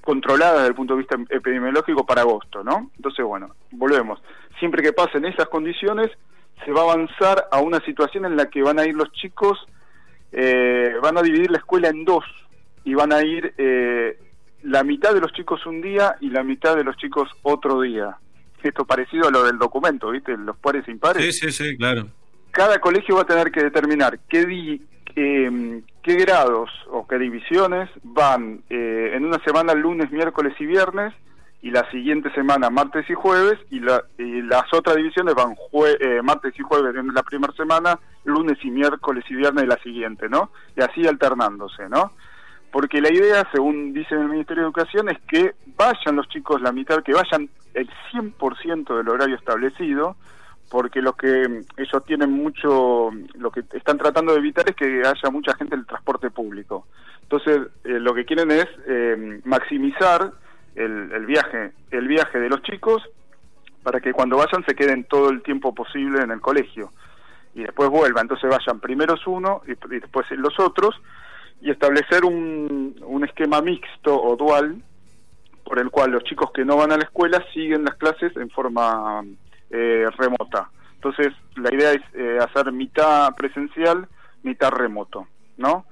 controladas 0.00 0.58
desde 0.58 0.68
el 0.68 0.74
punto 0.74 0.94
de 0.94 0.98
vista 1.00 1.16
epidemiológico 1.28 2.04
para 2.06 2.22
agosto, 2.22 2.64
¿no? 2.64 2.90
Entonces, 2.96 3.24
bueno, 3.24 3.54
volvemos. 3.70 4.20
Siempre 4.58 4.82
que 4.82 4.92
pasen 4.92 5.24
esas 5.24 5.48
condiciones, 5.48 6.10
se 6.64 6.72
va 6.72 6.80
a 6.80 6.92
avanzar 6.92 7.48
a 7.50 7.60
una 7.60 7.80
situación 7.80 8.24
en 8.24 8.36
la 8.36 8.46
que 8.46 8.62
van 8.62 8.78
a 8.78 8.86
ir 8.86 8.94
los 8.94 9.12
chicos, 9.12 9.58
eh, 10.32 10.94
van 11.02 11.18
a 11.18 11.22
dividir 11.22 11.50
la 11.50 11.58
escuela 11.58 11.88
en 11.88 12.04
dos 12.04 12.24
y 12.84 12.94
van 12.94 13.12
a 13.12 13.22
ir 13.22 13.54
eh, 13.58 14.18
la 14.62 14.84
mitad 14.84 15.14
de 15.14 15.20
los 15.20 15.32
chicos 15.32 15.64
un 15.66 15.80
día 15.80 16.16
y 16.20 16.30
la 16.30 16.42
mitad 16.42 16.76
de 16.76 16.84
los 16.84 16.96
chicos 16.96 17.28
otro 17.42 17.80
día. 17.80 18.16
Esto 18.62 18.84
parecido 18.84 19.28
a 19.28 19.30
lo 19.30 19.44
del 19.44 19.58
documento, 19.58 20.10
¿viste? 20.10 20.36
Los 20.36 20.56
pares 20.58 20.86
e 20.86 20.90
impares. 20.90 21.24
Sí, 21.24 21.32
sí, 21.32 21.52
sí, 21.52 21.76
claro. 21.76 22.06
Cada 22.50 22.78
colegio 22.78 23.16
va 23.16 23.22
a 23.22 23.26
tener 23.26 23.50
que 23.50 23.62
determinar 23.62 24.18
qué, 24.28 24.44
di, 24.44 24.82
eh, 25.16 25.82
qué 26.02 26.14
grados 26.16 26.70
o 26.90 27.06
qué 27.06 27.18
divisiones 27.18 27.88
van 28.02 28.62
eh, 28.70 29.12
en 29.14 29.24
una 29.24 29.42
semana 29.44 29.74
lunes, 29.74 30.10
miércoles 30.10 30.54
y 30.58 30.66
viernes 30.66 31.14
y 31.62 31.70
la 31.70 31.88
siguiente 31.90 32.30
semana 32.32 32.70
martes 32.70 33.08
y 33.10 33.14
jueves 33.14 33.58
y, 33.70 33.80
la, 33.80 34.02
las 34.18 34.72
otras 34.72 34.96
divisiones 34.96 35.34
van 35.34 35.54
eh, 36.00 36.22
martes 36.22 36.54
y 36.58 36.62
jueves 36.62 36.96
en 36.96 37.12
la 37.12 37.22
primera 37.22 37.52
semana, 37.52 37.98
lunes 38.24 38.58
y 38.62 38.70
miércoles 38.70 39.24
y 39.28 39.34
viernes 39.34 39.62
de 39.62 39.68
la 39.68 39.82
siguiente, 39.82 40.28
¿no? 40.28 40.50
Y 40.76 40.82
así 40.82 41.06
alternándose, 41.06 41.88
¿no? 41.88 42.12
Porque 42.72 43.00
la 43.00 43.12
idea, 43.12 43.46
según 43.52 43.92
dice 43.92 44.14
el 44.14 44.28
Ministerio 44.28 44.62
de 44.62 44.68
Educación, 44.68 45.08
es 45.10 45.18
que 45.28 45.54
vayan 45.76 46.16
los 46.16 46.28
chicos 46.28 46.62
la 46.62 46.72
mitad, 46.72 47.02
que 47.02 47.12
vayan 47.12 47.50
el 47.74 47.90
100% 48.12 48.96
del 48.96 49.08
horario 49.08 49.36
establecido, 49.36 50.16
porque 50.70 51.02
lo 51.02 51.14
que 51.14 51.64
ellos 51.76 52.04
tienen 52.06 52.30
mucho, 52.30 53.10
lo 53.34 53.50
que 53.50 53.64
están 53.72 53.98
tratando 53.98 54.32
de 54.32 54.38
evitar 54.38 54.64
es 54.68 54.76
que 54.76 55.02
haya 55.04 55.30
mucha 55.30 55.54
gente 55.56 55.74
en 55.74 55.80
el 55.80 55.86
transporte 55.86 56.30
público. 56.30 56.86
Entonces, 57.22 57.58
eh, 57.84 57.98
lo 57.98 58.14
que 58.14 58.24
quieren 58.24 58.52
es 58.52 58.66
eh, 58.86 59.40
maximizar 59.44 60.32
el, 60.76 61.26
viaje, 61.26 61.72
el 61.90 62.06
viaje 62.06 62.38
de 62.38 62.48
los 62.48 62.62
chicos 62.62 63.02
para 63.82 64.00
que 64.00 64.12
cuando 64.12 64.36
vayan 64.36 64.64
se 64.64 64.76
queden 64.76 65.04
todo 65.04 65.30
el 65.30 65.42
tiempo 65.42 65.74
posible 65.74 66.22
en 66.22 66.30
el 66.30 66.40
colegio 66.40 66.92
y 67.54 67.64
después 67.64 67.90
vuelvan. 67.90 68.24
Entonces 68.24 68.48
vayan 68.48 68.78
primeros 68.78 69.26
uno 69.26 69.62
y, 69.66 69.72
y 69.72 69.98
después 69.98 70.30
los 70.30 70.58
otros 70.60 70.94
y 71.60 71.70
establecer 71.70 72.24
un, 72.24 72.94
un 73.04 73.24
esquema 73.24 73.60
mixto 73.60 74.20
o 74.22 74.36
dual 74.36 74.80
por 75.64 75.80
el 75.80 75.90
cual 75.90 76.12
los 76.12 76.22
chicos 76.24 76.52
que 76.52 76.64
no 76.64 76.76
van 76.76 76.92
a 76.92 76.96
la 76.96 77.04
escuela 77.04 77.44
siguen 77.52 77.84
las 77.84 77.96
clases 77.96 78.36
en 78.36 78.50
forma 78.50 79.24
eh, 79.70 80.06
remota. 80.16 80.70
Entonces, 80.94 81.32
la 81.56 81.74
idea 81.74 81.92
es 81.92 82.02
eh, 82.14 82.38
hacer 82.40 82.72
mitad 82.72 83.34
presencial, 83.34 84.06
mitad 84.42 84.70
remoto, 84.70 85.26
¿no? 85.56 85.86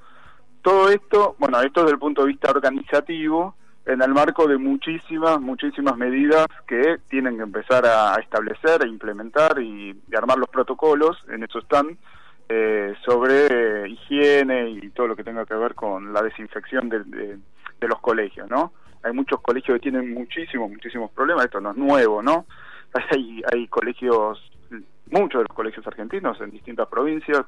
Todo 0.62 0.90
esto, 0.90 1.36
bueno, 1.38 1.60
esto 1.62 1.80
desde 1.80 1.94
el 1.94 1.98
punto 1.98 2.22
de 2.22 2.28
vista 2.28 2.50
organizativo, 2.50 3.54
en 3.86 4.02
el 4.02 4.12
marco 4.12 4.46
de 4.46 4.58
muchísimas, 4.58 5.40
muchísimas 5.40 5.96
medidas 5.96 6.46
que 6.66 6.98
tienen 7.08 7.36
que 7.38 7.42
empezar 7.42 7.86
a, 7.86 8.16
establecer, 8.16 8.82
a 8.82 8.86
implementar 8.86 9.58
y, 9.62 9.98
armar 10.14 10.36
los 10.36 10.50
protocolos, 10.50 11.16
en 11.28 11.42
eso 11.42 11.60
están, 11.60 11.96
eh, 12.50 12.94
sobre 13.04 13.88
higiene 13.88 14.70
y 14.70 14.90
todo 14.90 15.06
lo 15.06 15.16
que 15.16 15.24
tenga 15.24 15.46
que 15.46 15.54
ver 15.54 15.74
con 15.74 16.12
la 16.12 16.22
desinfección 16.22 16.90
de, 16.90 17.04
de 17.04 17.88
los 17.88 18.00
colegios, 18.00 18.50
¿no? 18.50 18.72
Hay 19.02 19.12
muchos 19.12 19.40
colegios 19.40 19.76
que 19.76 19.90
tienen 19.90 20.12
muchísimos, 20.12 20.70
muchísimos 20.70 21.10
problemas, 21.12 21.46
esto 21.46 21.60
no 21.60 21.70
es 21.70 21.76
nuevo, 21.76 22.22
¿no? 22.22 22.46
hay, 23.10 23.42
hay 23.52 23.66
colegios, 23.68 24.38
muchos 25.10 25.40
de 25.40 25.44
los 25.48 25.56
colegios 25.56 25.86
argentinos 25.86 26.40
en 26.40 26.50
distintas 26.50 26.88
provincias, 26.88 27.44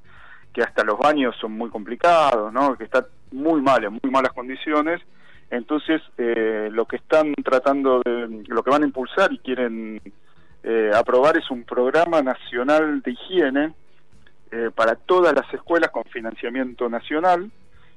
que 0.53 0.63
hasta 0.63 0.85
los 0.85 0.99
baños 0.99 1.37
son 1.41 1.53
muy 1.53 1.71
complicados, 1.71 2.53
¿no? 2.53 2.77
que 2.77 2.85
están 2.85 3.07
muy 3.33 3.61
mal, 3.63 3.85
en 3.85 3.93
muy 3.93 4.11
malas 4.11 4.33
condiciones. 4.33 5.01
Entonces, 5.51 6.01
eh, 6.17 6.69
lo 6.73 6.87
que 6.87 6.97
están 6.97 7.35
tratando 7.45 8.03
de, 8.05 8.45
lo 8.47 8.63
que 8.63 8.71
van 8.71 8.83
a 8.83 8.87
impulsar 8.87 9.33
y 9.33 9.39
quieren 9.39 10.01
eh, 10.63 10.91
aprobar 10.95 11.37
es 11.37 11.51
un 11.51 11.65
programa 11.65 12.23
nacional 12.23 13.03
de 13.03 13.13
higiene 13.13 13.75
eh, 14.53 14.71
para 14.75 14.95
todas 14.95 15.35
las 15.35 15.53
escuelas 15.53 15.91
con 15.91 16.05
financiamiento 16.05 16.89
nacional, 16.89 17.51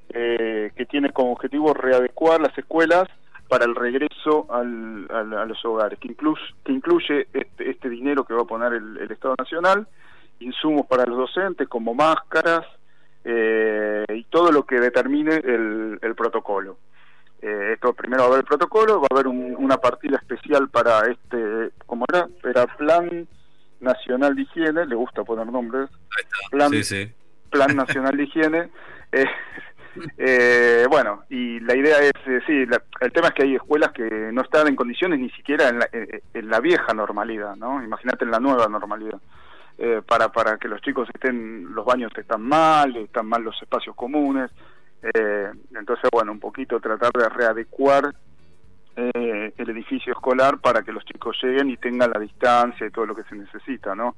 que 0.09 0.85
tiene 0.91 1.11
como 1.11 1.31
objetivo 1.31 1.73
readecuar 1.73 2.39
las 2.39 2.55
escuelas 2.55 3.07
para 3.53 3.65
el 3.65 3.75
regreso 3.75 4.47
al, 4.49 5.05
a 5.11 5.45
los 5.45 5.63
hogares, 5.63 5.99
que, 5.99 6.07
incluye, 6.07 6.41
que 6.65 6.71
incluye 6.71 7.27
este, 7.31 7.69
este, 7.69 7.87
dinero 7.87 8.25
que 8.25 8.33
va 8.33 8.41
a 8.41 8.45
poner 8.45 8.73
el, 8.73 9.11
Estado 9.11 9.35
Nacional, 9.37 9.87
insumos 10.39 10.87
para 10.87 11.05
los 11.05 11.15
docentes 11.19 11.67
como 11.67 11.93
máscaras 11.93 12.65
eh, 13.23 14.05
y 14.09 14.23
todo 14.23 14.51
lo 14.51 14.65
que 14.65 14.79
determine 14.79 15.35
el, 15.35 15.99
el 16.01 16.15
protocolo. 16.15 16.79
Eh, 17.43 17.73
esto 17.73 17.93
primero 17.93 18.23
va 18.23 18.25
a 18.25 18.27
haber 18.29 18.39
el 18.39 18.47
protocolo, 18.47 18.99
va 18.99 19.07
a 19.11 19.13
haber 19.13 19.27
una 19.27 19.77
partida 19.77 20.17
especial 20.17 20.69
para 20.69 21.01
este, 21.01 21.73
¿cómo 21.85 22.05
era? 22.11 22.27
Era 22.43 22.65
Plan 22.75 23.27
Nacional 23.81 24.33
de 24.33 24.41
Higiene, 24.41 24.87
le 24.87 24.95
gusta 24.95 25.23
poner 25.23 25.45
nombres. 25.45 25.91
Plan, 26.49 26.71
Plan 27.51 27.75
Nacional 27.75 28.17
de 28.17 28.23
Higiene. 28.23 28.69
Eh, 29.15 29.27
eh, 30.17 30.85
bueno, 30.89 31.23
y 31.29 31.59
la 31.59 31.75
idea 31.75 31.99
es, 31.99 32.13
eh, 32.25 32.41
sí, 32.45 32.65
el 33.01 33.11
tema 33.11 33.27
es 33.27 33.33
que 33.33 33.43
hay 33.43 33.55
escuelas 33.55 33.91
que 33.91 34.03
no 34.31 34.41
están 34.41 34.67
en 34.67 34.75
condiciones 34.75 35.19
ni 35.19 35.29
siquiera 35.31 35.69
en 35.69 35.79
la, 35.79 35.89
eh, 35.91 36.21
en 36.33 36.49
la 36.49 36.59
vieja 36.59 36.93
normalidad, 36.93 37.55
¿no? 37.55 37.83
Imagínate 37.83 38.25
en 38.25 38.31
la 38.31 38.39
nueva 38.39 38.67
normalidad. 38.67 39.19
Eh, 39.77 40.01
para, 40.05 40.29
para 40.29 40.57
que 40.57 40.67
los 40.67 40.81
chicos 40.81 41.09
estén, 41.13 41.73
los 41.73 41.85
baños 41.85 42.11
están 42.15 42.41
mal, 42.41 42.95
están 42.95 43.25
mal 43.25 43.43
los 43.43 43.59
espacios 43.61 43.95
comunes. 43.95 44.51
entonces, 45.75 46.09
bueno, 46.13 46.31
un 46.31 46.39
poquito 46.39 46.79
tratar 46.79 47.11
de 47.11 47.27
readecuar 47.27 48.13
el 48.95 49.69
edificio 49.69 50.13
escolar 50.13 50.59
para 50.59 50.83
que 50.83 50.93
los 50.93 51.03
chicos 51.03 51.37
lleguen 51.43 51.69
y 51.71 51.77
tengan 51.77 52.11
la 52.11 52.19
distancia 52.19 52.85
y 52.87 52.91
todo 52.91 53.07
lo 53.07 53.15
que 53.15 53.23
se 53.23 53.35
necesita, 53.35 53.95
¿no? 53.95 54.15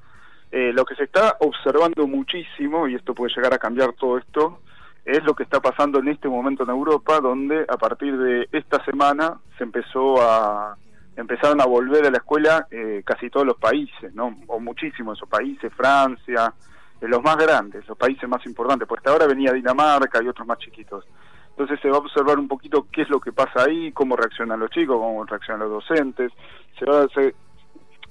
lo 0.51 0.85
que 0.85 0.95
se 0.95 1.05
está 1.05 1.37
observando 1.39 2.05
muchísimo, 2.07 2.87
y 2.87 2.95
esto 2.95 3.15
puede 3.15 3.33
llegar 3.33 3.53
a 3.53 3.57
cambiar 3.57 3.93
todo 3.93 4.17
esto, 4.17 4.59
es 5.05 5.23
lo 5.23 5.35
que 5.35 5.43
está 5.43 5.61
pasando 5.61 5.99
en 5.99 6.07
este 6.07 6.27
momento 6.27 6.63
en 6.63 6.71
Europa, 6.71 7.19
donde 7.19 7.65
a 7.69 7.77
partir 7.77 8.17
de 8.17 8.49
esta 8.51 8.83
semana 8.83 9.37
se 9.57 9.63
empezó 9.63 10.21
a 10.21 10.75
empezaron 11.15 11.61
a 11.61 11.65
volver 11.65 12.05
a 12.05 12.09
la 12.09 12.17
escuela 12.17 12.67
eh, 12.69 13.01
casi 13.05 13.29
todos 13.29 13.45
los 13.45 13.57
países, 13.57 14.13
¿no? 14.13 14.35
O 14.47 14.59
muchísimos 14.59 15.17
esos 15.17 15.29
países, 15.29 15.71
Francia, 15.73 16.53
eh, 16.99 17.07
los 17.07 17.23
más 17.23 17.37
grandes, 17.37 17.87
los 17.87 17.97
países 17.97 18.27
más 18.27 18.45
importantes, 18.45 18.87
porque 18.87 18.99
hasta 18.99 19.11
ahora 19.11 19.27
venía 19.27 19.53
Dinamarca 19.53 20.21
y 20.21 20.27
otros 20.27 20.45
más 20.45 20.57
chiquitos. 20.57 21.05
Entonces 21.51 21.79
se 21.79 21.89
va 21.89 21.95
a 21.95 21.99
observar 21.99 22.37
un 22.37 22.49
poquito 22.49 22.87
qué 22.91 23.03
es 23.03 23.09
lo 23.09 23.21
que 23.21 23.31
pasa 23.31 23.63
ahí, 23.63 23.93
cómo 23.93 24.17
reaccionan 24.17 24.59
los 24.59 24.69
chicos, 24.71 24.97
cómo 24.97 25.23
reaccionan 25.23 25.69
los 25.69 25.87
docentes, 25.87 26.33
se 26.77 26.85
va 26.85 27.07
se, 27.07 27.33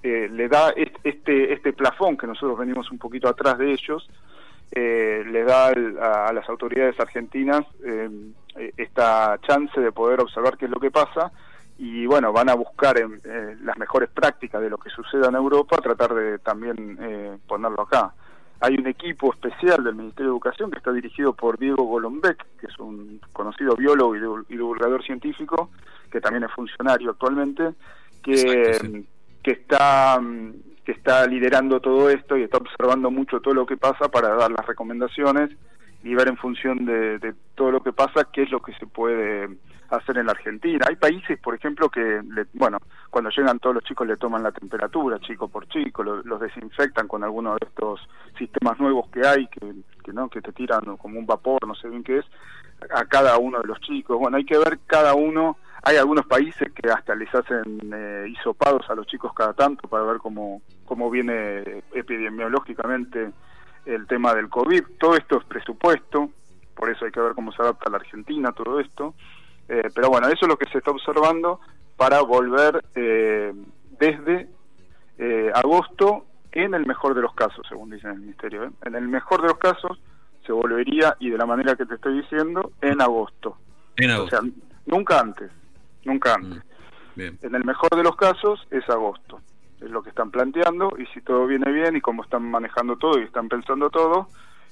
eh, 0.02 0.28
le 0.30 0.48
da 0.48 0.72
este 1.02 1.52
este 1.52 1.74
plafón 1.74 2.16
que 2.16 2.26
nosotros 2.26 2.58
venimos 2.58 2.90
un 2.90 2.98
poquito 2.98 3.28
atrás 3.28 3.58
de 3.58 3.70
ellos, 3.70 4.08
eh, 4.73 5.25
le 5.26 5.44
da 5.44 5.68
a, 5.68 6.33
las 6.33 6.49
autoridades 6.49 6.99
argentinas 6.99 7.64
eh, 7.85 8.09
esta 8.76 9.38
chance 9.47 9.80
de 9.80 9.92
poder 9.92 10.21
observar 10.21 10.56
qué 10.56 10.66
es 10.66 10.71
lo 10.71 10.80
que 10.80 10.90
pasa 10.90 11.33
y 11.78 12.06
bueno, 12.06 12.33
van 12.33 12.49
a 12.49 12.54
buscar 12.54 13.00
en, 13.00 13.21
eh, 13.25 13.56
las 13.62 13.76
mejores 13.78 14.09
prácticas 14.11 14.62
de 14.62 14.71
lo 14.71 14.78
que 14.78 14.90
suceda 14.90 15.28
en 15.28 15.35
Europa, 15.35 15.78
tratar 15.78 16.14
de 16.14 16.38
también 16.38 16.99
eh, 17.00 17.37
ponerlo 17.49 17.83
acá. 17.83 18.14
Hay 18.61 18.76
un 18.76 18.87
equipo 18.87 19.33
especial 19.33 19.83
del 19.83 19.97
Ministerio 19.97 20.26
de 20.26 20.37
Educación 20.37 20.71
que 20.71 20.78
está 20.78 20.92
dirigido 20.92 21.33
por 21.33 21.59
Diego 21.59 21.85
Golombek, 21.85 22.47
que 22.61 22.66
es 22.66 22.78
un 22.78 23.21
conocido 23.33 23.75
biólogo 23.75 24.14
y 24.16 24.54
divulgador 24.56 25.02
científico, 25.04 25.71
que 26.11 26.21
también 26.21 26.44
es 26.44 26.52
funcionario 26.52 27.11
actualmente, 27.11 27.75
que, 28.23 29.04
que 29.42 29.50
está 29.50 30.21
que 30.84 30.92
está 30.92 31.26
liderando 31.26 31.80
todo 31.80 32.10
esto 32.10 32.36
y 32.36 32.42
está 32.42 32.58
observando 32.58 33.10
mucho 33.10 33.40
todo 33.40 33.54
lo 33.54 33.66
que 33.66 33.76
pasa 33.76 34.08
para 34.08 34.34
dar 34.34 34.50
las 34.50 34.66
recomendaciones 34.66 35.50
y 36.02 36.14
ver 36.14 36.28
en 36.28 36.36
función 36.36 36.84
de, 36.84 37.34
todo 37.54 37.70
lo 37.70 37.82
que 37.82 37.92
pasa 37.92 38.28
qué 38.32 38.42
es 38.42 38.50
lo 38.50 38.60
que 38.60 38.74
se 38.74 38.86
puede 38.86 39.48
hacer 39.88 40.18
en 40.18 40.26
la 40.26 40.32
Argentina. 40.32 40.86
Hay 40.88 40.96
países, 40.96 41.38
por 41.40 41.54
ejemplo, 41.54 41.88
que, 41.88 42.20
bueno, 42.52 42.78
cuando 43.10 43.30
llegan 43.30 43.58
todos 43.58 43.76
los 43.76 43.84
chicos 43.84 44.06
le 44.06 44.18
toman 44.18 44.42
la 44.42 44.52
temperatura, 44.52 45.18
chico 45.20 45.48
por 45.48 45.66
chico, 45.68 46.02
los 46.02 46.40
desinfectan 46.40 47.08
con 47.08 47.24
alguno 47.24 47.52
de 47.52 47.66
estos 47.66 48.06
sistemas 48.36 48.78
nuevos 48.78 49.08
que 49.08 49.26
hay, 49.26 49.46
que, 49.46 49.72
que, 50.02 50.12
¿no? 50.12 50.28
que 50.28 50.42
te 50.42 50.52
tiran 50.52 50.96
como 50.98 51.18
un 51.18 51.26
vapor, 51.26 51.66
no 51.66 51.74
sé 51.74 51.88
bien 51.88 52.04
qué 52.04 52.18
es, 52.18 52.26
a 52.94 53.06
cada 53.06 53.38
uno 53.38 53.60
de 53.60 53.68
los 53.68 53.80
chicos. 53.80 54.18
Bueno, 54.18 54.36
hay 54.36 54.44
que 54.44 54.58
ver 54.58 54.80
cada 54.86 55.14
uno 55.14 55.56
hay 55.86 55.98
algunos 55.98 56.24
países 56.24 56.72
que 56.72 56.90
hasta 56.90 57.14
les 57.14 57.32
hacen 57.34 57.92
eh, 57.92 58.26
hisopados 58.30 58.88
a 58.88 58.94
los 58.94 59.06
chicos 59.06 59.34
cada 59.34 59.52
tanto 59.52 59.86
para 59.86 60.02
ver 60.04 60.16
cómo, 60.16 60.62
cómo 60.84 61.10
viene 61.10 61.82
epidemiológicamente 61.92 63.32
el 63.84 64.06
tema 64.06 64.34
del 64.34 64.48
COVID. 64.48 64.82
Todo 64.98 65.16
esto 65.16 65.38
es 65.38 65.44
presupuesto, 65.44 66.30
por 66.74 66.90
eso 66.90 67.04
hay 67.04 67.12
que 67.12 67.20
ver 67.20 67.34
cómo 67.34 67.52
se 67.52 67.62
adapta 67.62 67.90
la 67.90 67.98
Argentina, 67.98 68.52
todo 68.52 68.80
esto. 68.80 69.14
Eh, 69.68 69.90
pero 69.94 70.10
bueno, 70.10 70.28
eso 70.28 70.40
es 70.42 70.48
lo 70.48 70.56
que 70.56 70.68
se 70.70 70.78
está 70.78 70.90
observando 70.90 71.60
para 71.96 72.20
volver 72.20 72.84
eh, 72.94 73.52
desde 73.98 74.48
eh, 75.18 75.50
agosto 75.54 76.26
en 76.52 76.74
el 76.74 76.86
mejor 76.86 77.14
de 77.14 77.22
los 77.22 77.34
casos, 77.34 77.66
según 77.68 77.90
dice 77.90 78.08
el 78.08 78.20
Ministerio. 78.20 78.72
En 78.82 78.94
el 78.94 79.08
mejor 79.08 79.42
de 79.42 79.48
los 79.48 79.58
casos 79.58 79.98
se 80.46 80.52
volvería, 80.52 81.16
y 81.20 81.30
de 81.30 81.38
la 81.38 81.46
manera 81.46 81.74
que 81.74 81.86
te 81.86 81.94
estoy 81.94 82.20
diciendo, 82.20 82.72
en 82.82 83.00
agosto. 83.00 83.56
En 83.96 84.10
agosto. 84.10 84.36
O 84.36 84.40
sea, 84.40 84.50
nunca 84.86 85.20
antes 85.20 85.50
nunca 86.04 86.34
antes. 86.34 86.62
Mm, 87.16 87.46
en 87.46 87.54
el 87.54 87.64
mejor 87.64 87.90
de 87.90 88.02
los 88.02 88.16
casos 88.16 88.66
es 88.70 88.88
agosto, 88.88 89.40
es 89.84 89.90
lo 89.90 90.02
que 90.02 90.10
están 90.10 90.30
planteando 90.30 90.94
y 90.98 91.06
si 91.12 91.20
todo 91.20 91.46
viene 91.46 91.70
bien 91.72 91.96
y 91.96 92.00
como 92.00 92.24
están 92.24 92.42
manejando 92.42 92.96
todo 92.96 93.18
y 93.18 93.24
están 93.24 93.48
pensando 93.48 93.90
todo, 93.90 94.28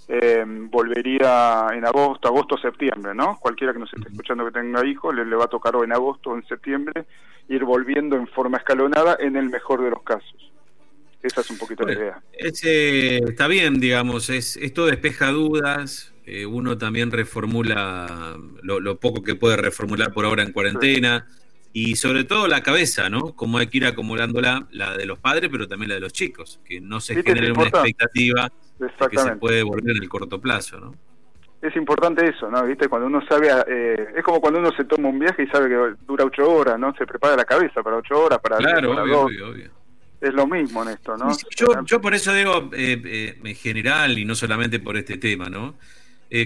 eh, 0.09 0.45
volvería 0.47 1.69
en 1.73 1.85
agosto, 1.85 2.29
agosto, 2.29 2.59
septiembre, 2.59 3.15
¿no? 3.15 3.39
Cualquiera 3.39 3.73
que 3.73 3.79
nos 3.79 3.93
esté 3.93 4.09
escuchando 4.09 4.45
que 4.45 4.53
tenga 4.53 4.85
hijos 4.85 5.15
le, 5.15 5.25
le 5.25 5.37
va 5.37 5.45
a 5.45 5.49
tocar 5.49 5.77
o 5.77 5.85
en 5.85 5.93
agosto 5.93 6.31
o 6.31 6.37
en 6.37 6.45
septiembre 6.47 7.05
ir 7.49 7.65
volviendo 7.65 8.17
en 8.17 8.27
forma 8.27 8.59
escalonada 8.59 9.17
en 9.21 9.37
el 9.37 9.51
mejor 9.51 9.83
de 9.83 9.91
los 9.91 10.03
casos. 10.03 10.53
Esa 11.23 11.41
es 11.41 11.51
un 11.51 11.59
poquito 11.59 11.87
la 11.87 11.93
idea. 11.93 12.23
está 12.35 13.47
bien, 13.47 13.79
digamos, 13.79 14.29
es, 14.29 14.57
esto 14.57 14.87
despeja 14.87 15.31
dudas, 15.31 16.13
eh, 16.27 16.47
uno 16.47 16.79
también 16.79 17.13
reformula 17.13 18.37
lo, 18.63 18.97
poco 18.99 19.23
que 19.23 19.37
puede 19.37 19.57
reformular 19.57 20.13
por 20.13 20.25
ahora 20.25 20.43
en 20.43 20.53
cuarentena. 20.53 21.27
Y 21.75 21.97
sobre 21.97 22.25
todo 22.25 22.49
la 22.49 22.63
cabeza, 22.63 23.09
¿no? 23.09 23.35
Como 23.35 23.59
hay 23.59 23.67
que 23.69 23.79
ir 23.79 23.87
acumulándola, 23.87 24.67
la 24.73 24.97
de 24.97 25.07
los 25.07 25.19
padres, 25.19 25.49
pero 25.51 25.67
también 25.67 25.89
la 25.89 25.95
de 25.95 26.03
los 26.03 26.13
chicos, 26.13 26.61
que 26.65 26.81
no 26.81 27.01
se 27.01 27.23
genere 27.23 27.53
una 27.53 27.69
expectativa 27.69 28.51
que 29.11 29.19
se 29.19 29.37
puede 29.37 29.63
volver 29.63 29.97
en 29.97 30.03
el 30.03 30.09
corto 30.09 30.41
plazo, 30.41 30.79
¿no? 30.79 30.95
Es 31.63 31.75
importante 31.77 32.29
eso, 32.29 32.51
¿no? 32.51 32.65
¿Viste? 32.65 32.89
Cuando 32.89 33.07
uno 33.07 33.25
sabe, 33.27 33.49
eh, 33.69 34.09
es 34.17 34.25
como 34.25 34.41
cuando 34.41 34.59
uno 34.59 34.73
se 34.73 34.85
toma 34.85 35.09
un 35.09 35.19
viaje 35.21 35.45
y 35.45 35.47
sabe 35.47 35.69
que 35.69 35.95
dura 36.05 36.25
ocho 36.25 36.51
horas, 36.51 36.77
¿no? 36.77 36.93
Se 36.97 37.07
prepara 37.07 37.37
la 37.37 37.45
cabeza 37.45 37.85
para 37.85 37.99
ocho 37.99 38.21
horas, 38.21 38.41
para... 38.41 38.57
Claro, 38.57 38.91
obvio, 38.91 39.49
obvio, 39.49 39.71
Es 40.21 40.35
lo 40.35 40.47
mismo 40.49 40.83
en 40.83 40.89
esto, 40.89 41.17
¿no? 41.17 41.31
Yo, 41.57 41.69
yo 41.85 42.01
por 42.01 42.15
eso 42.15 42.35
digo, 42.35 42.69
eh, 42.73 43.01
eh, 43.05 43.39
en 43.45 43.55
general, 43.55 44.19
y 44.19 44.25
no 44.25 44.35
solamente 44.35 44.81
por 44.81 44.97
este 44.97 45.19
tema, 45.19 45.49
¿no? 45.49 45.77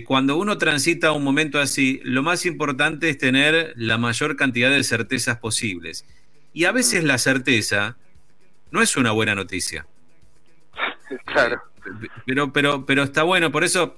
Cuando 0.07 0.37
uno 0.37 0.59
transita 0.59 1.13
un 1.13 1.23
momento 1.23 1.61
así, 1.61 2.01
lo 2.03 2.23
más 2.23 2.45
importante 2.45 3.09
es 3.09 3.19
tener 3.19 3.73
la 3.77 3.99
mayor 3.99 4.37
cantidad 4.37 4.71
de 4.71 4.83
certezas 4.83 5.39
posibles. 5.39 6.05
Y 6.53 6.65
a 6.65 6.73
veces 6.73 7.05
la 7.05 7.19
certeza 7.19 7.97
no 8.71 8.83
es 8.83 8.97
una 8.97 9.13
buena 9.13 9.35
noticia. 9.35 9.87
Claro 11.25 11.63
pero, 12.25 12.53
pero, 12.53 12.87
pero 12.87 13.03
está 13.03 13.23
bueno, 13.23 13.53
por 13.53 13.65
eso, 13.65 13.97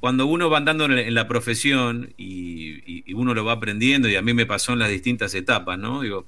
cuando 0.00 0.26
uno 0.26 0.50
va 0.50 0.58
andando 0.58 0.86
en 0.86 1.14
la 1.14 1.28
profesión 1.28 2.12
y, 2.16 3.12
uno 3.14 3.34
lo 3.34 3.44
va 3.44 3.52
aprendiendo, 3.52 4.08
y 4.08 4.16
a 4.16 4.22
mí 4.22 4.34
me 4.34 4.46
pasó 4.46 4.72
en 4.72 4.80
las 4.80 4.90
distintas 4.90 5.34
etapas, 5.34 5.78
¿no? 5.78 6.02
Digo, 6.02 6.26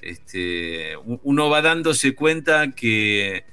este, 0.00 0.96
uno 0.96 1.50
va 1.50 1.62
dándose 1.62 2.14
cuenta 2.14 2.72
que 2.72 3.44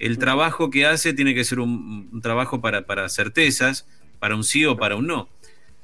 el 0.00 0.18
trabajo 0.18 0.70
que 0.70 0.86
hace 0.86 1.12
tiene 1.12 1.34
que 1.34 1.44
ser 1.44 1.60
un, 1.60 2.20
trabajo 2.22 2.60
para, 2.60 2.82
para, 2.86 3.08
certezas, 3.08 3.86
para 4.18 4.34
un 4.34 4.44
sí 4.44 4.64
o 4.64 4.76
para 4.76 4.96
un 4.96 5.06
no. 5.06 5.28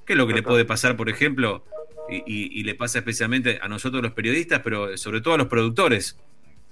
¿Qué 0.06 0.14
es 0.14 0.16
lo 0.16 0.26
que 0.26 0.34
le 0.34 0.42
puede 0.42 0.64
pasar, 0.64 0.96
por 0.96 1.08
ejemplo, 1.08 1.62
y, 2.08 2.62
le 2.64 2.74
pasa 2.74 2.98
especialmente 2.98 3.58
a 3.60 3.68
nosotros 3.68 4.02
los 4.02 4.12
periodistas, 4.12 4.60
pero 4.64 4.96
sobre 4.96 5.20
todo 5.20 5.34
a 5.34 5.38
los 5.38 5.48
productores? 5.48 6.18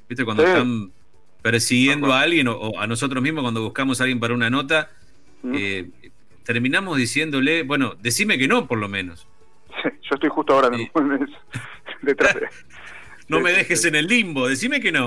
¿Viste? 0.08 0.24
Cuando 0.24 0.44
están 0.44 0.90
persiguiendo 1.42 2.12
a 2.12 2.22
alguien 2.22 2.48
o, 2.48 2.80
a 2.80 2.86
nosotros 2.86 3.22
mismos 3.22 3.42
cuando 3.42 3.62
buscamos 3.62 4.00
a 4.00 4.04
alguien 4.04 4.20
para 4.20 4.32
una 4.32 4.48
nota, 4.48 4.90
eh, 5.52 5.90
terminamos 6.44 6.96
diciéndole, 6.96 7.62
bueno, 7.62 7.94
decime 8.00 8.38
que 8.38 8.48
no, 8.48 8.66
por 8.66 8.78
lo 8.78 8.88
menos. 8.88 9.26
yo 9.84 10.14
estoy 10.14 10.30
justo 10.30 10.54
ahora 10.54 10.70
detrás 12.02 12.36
No 13.28 13.40
me 13.40 13.52
dejes 13.52 13.84
en 13.84 13.96
el 13.96 14.06
limbo, 14.06 14.48
decime 14.48 14.80
que 14.80 14.92
no, 14.92 15.06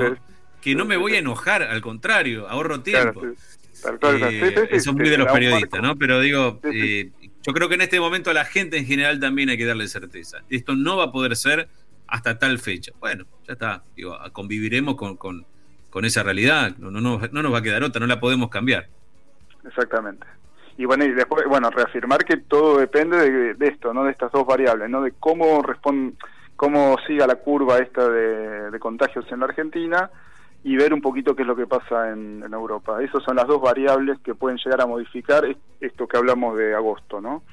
que 0.70 0.76
no 0.76 0.86
me 0.86 0.98
voy 0.98 1.16
a 1.16 1.20
enojar, 1.20 1.64
al 1.64 1.82
contrario, 1.82 2.48
ahorro 2.48 2.82
tiempo. 2.82 3.26
Eh, 3.26 4.68
eso 4.72 4.90
es 4.92 4.96
muy 4.96 5.10
de 5.10 5.18
los 5.18 5.32
periodistas, 5.32 5.82
¿no? 5.82 5.96
Pero 5.96 6.20
digo, 6.20 6.60
eh, 6.64 7.12
yo 7.44 7.54
creo 7.54 7.70
que 7.70 7.76
en 7.76 7.82
este 7.82 8.00
momento 8.00 8.32
a 8.32 8.34
la 8.34 8.46
gente 8.46 8.78
en 8.78 8.86
general 8.86 9.20
también 9.20 9.50
hay 9.50 9.58
que 9.58 9.66
darle 9.66 9.88
certeza. 9.88 10.40
Esto 10.50 10.76
no 10.76 10.98
va 10.98 11.06
a 11.06 11.12
poder 11.12 11.36
ser 11.36 11.68
hasta 12.08 12.40
tal 12.40 12.60
fecha. 12.60 12.92
Bueno, 13.00 13.26
ya 13.48 13.54
está, 13.54 13.84
digo, 13.96 14.18
conviviremos 14.34 14.96
con 14.96 15.46
con 15.90 16.06
esa 16.06 16.22
realidad, 16.22 16.74
no, 16.78 16.92
no, 16.92 17.02
no, 17.02 17.42
nos 17.42 17.54
va 17.54 17.58
a 17.58 17.62
quedar 17.62 17.84
otra, 17.84 18.00
no 18.00 18.08
la 18.08 18.20
podemos 18.20 18.50
cambiar. 18.50 18.88
Exactamente. 19.66 20.28
Y 20.78 20.86
bueno, 20.86 21.06
y 21.06 21.12
después, 21.12 21.46
bueno, 21.48 21.72
reafirmar 21.72 22.24
que 22.24 22.38
todo 22.38 22.78
depende 22.78 23.56
de, 23.56 23.68
esto, 23.68 23.96
¿no? 23.96 24.04
De 24.04 24.12
estas 24.12 24.32
dos 24.32 24.46
variables, 24.46 24.90
¿no? 24.90 25.02
De 25.02 25.14
cómo 25.20 25.64
responde, 25.64 26.14
cómo 26.56 26.98
siga 27.08 27.26
la 27.26 27.38
curva 27.38 27.80
esta 27.80 28.08
de, 28.08 28.78
contagios 28.80 29.26
en 29.32 29.40
la 29.40 29.46
Argentina 29.48 30.12
y 30.64 30.76
ver 30.76 30.94
un 30.94 31.02
poquito 31.02 31.36
qué 31.36 31.44
es 31.44 31.48
lo 31.48 31.56
que 31.56 31.68
pasa 31.68 32.12
en, 32.12 32.44
Europa. 32.52 33.02
Esas 33.02 33.24
son 33.24 33.36
las 33.36 33.48
dos 33.48 33.62
variables 33.62 34.20
que 34.20 34.36
pueden 34.36 34.58
llegar 34.58 34.82
a 34.82 34.88
modificar 34.88 35.44
esto 35.80 36.08
que 36.08 36.18
hablamos 36.18 36.58
de 36.58 36.74
agosto, 36.74 37.22
¿no? 37.22 37.44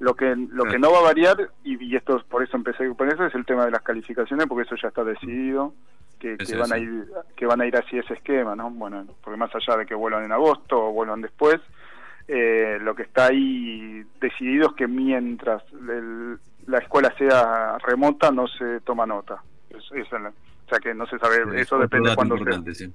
Lo 0.00 0.14
que 0.14 0.34
lo 0.34 0.64
que 0.64 0.78
no 0.78 0.90
va 0.90 0.98
a 0.98 1.02
variar 1.02 1.50
y, 1.62 1.94
esto 1.94 2.20
por 2.28 2.42
eso 2.42 2.56
empecé 2.56 2.92
con 2.94 3.08
eso 3.08 3.26
es 3.26 3.34
el 3.34 3.46
tema 3.46 3.64
de 3.64 3.70
las 3.70 3.82
calificaciones 3.82 4.46
porque 4.46 4.64
eso 4.64 4.74
ya 4.80 4.88
está 4.88 5.04
decidido 5.04 5.72
que, 6.18 6.36
van 6.56 6.72
a 6.72 6.78
ir 6.78 7.06
que 7.36 7.46
van 7.46 7.60
a 7.60 7.66
ir 7.66 7.76
así 7.76 7.98
ese 7.98 8.14
esquema, 8.14 8.56
¿no? 8.56 8.70
Bueno, 8.70 9.04
porque 9.22 9.38
más 9.38 9.54
allá 9.54 9.78
de 9.78 9.86
que 9.86 9.94
vuelvan 9.94 10.24
en 10.24 10.32
agosto 10.32 10.86
o 10.86 10.92
vuelvan 10.92 11.20
después, 11.20 11.60
eh, 12.26 12.78
lo 12.80 12.94
que 12.94 13.02
está 13.02 13.26
ahí 13.26 14.04
decidido 14.20 14.70
es 14.70 14.74
que 14.74 14.88
mientras 14.88 15.62
la 16.66 16.78
escuela 16.78 17.14
sea 17.18 17.78
remota 17.78 18.30
no 18.30 18.48
se 18.48 18.80
toma 18.80 19.06
nota. 19.06 19.42
O 20.64 20.68
sea 20.68 20.78
que 20.78 20.94
no 20.94 21.06
se 21.06 21.18
sabe, 21.18 21.60
eso 21.60 21.78
depende 21.78 22.10
de 22.10 22.16
cuándo 22.16 22.36
sea. 22.38 22.88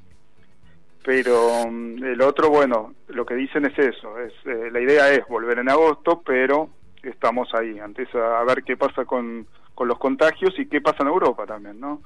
Pero 1.04 1.66
mm, 1.70 2.04
el 2.04 2.22
otro, 2.22 2.50
bueno, 2.50 2.94
lo 3.08 3.26
que 3.26 3.36
dicen 3.36 3.66
es 3.66 3.78
eso, 3.78 4.20
es 4.20 4.34
eh, 4.46 4.70
la 4.72 4.80
idea 4.80 5.12
es 5.12 5.28
volver 5.28 5.60
en 5.60 5.70
agosto, 5.70 6.22
pero 6.26 6.70
estamos 7.04 7.50
ahí, 7.54 7.80
antes 7.80 8.14
a 8.14 8.44
ver 8.44 8.64
qué 8.64 8.76
pasa 8.76 9.06
con 9.06 9.48
con 9.80 9.88
los 9.88 9.98
contagios 9.98 10.54
y 10.60 10.66
qué 10.66 10.82
pasa 10.82 10.98
en 11.04 11.08
Europa 11.08 11.46
también, 11.46 11.80
¿no? 11.80 12.02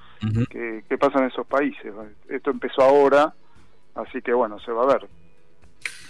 ¿Qué, 0.48 0.96
pasa 1.00 1.18
en 1.18 1.26
esos 1.26 1.48
países? 1.48 1.92
Esto 2.30 2.52
empezó 2.52 2.84
ahora, 2.84 3.34
así 3.96 4.22
que 4.22 4.32
bueno, 4.32 4.60
se 4.60 4.72
va 4.72 4.84
a 4.84 4.86
ver. 4.86 5.08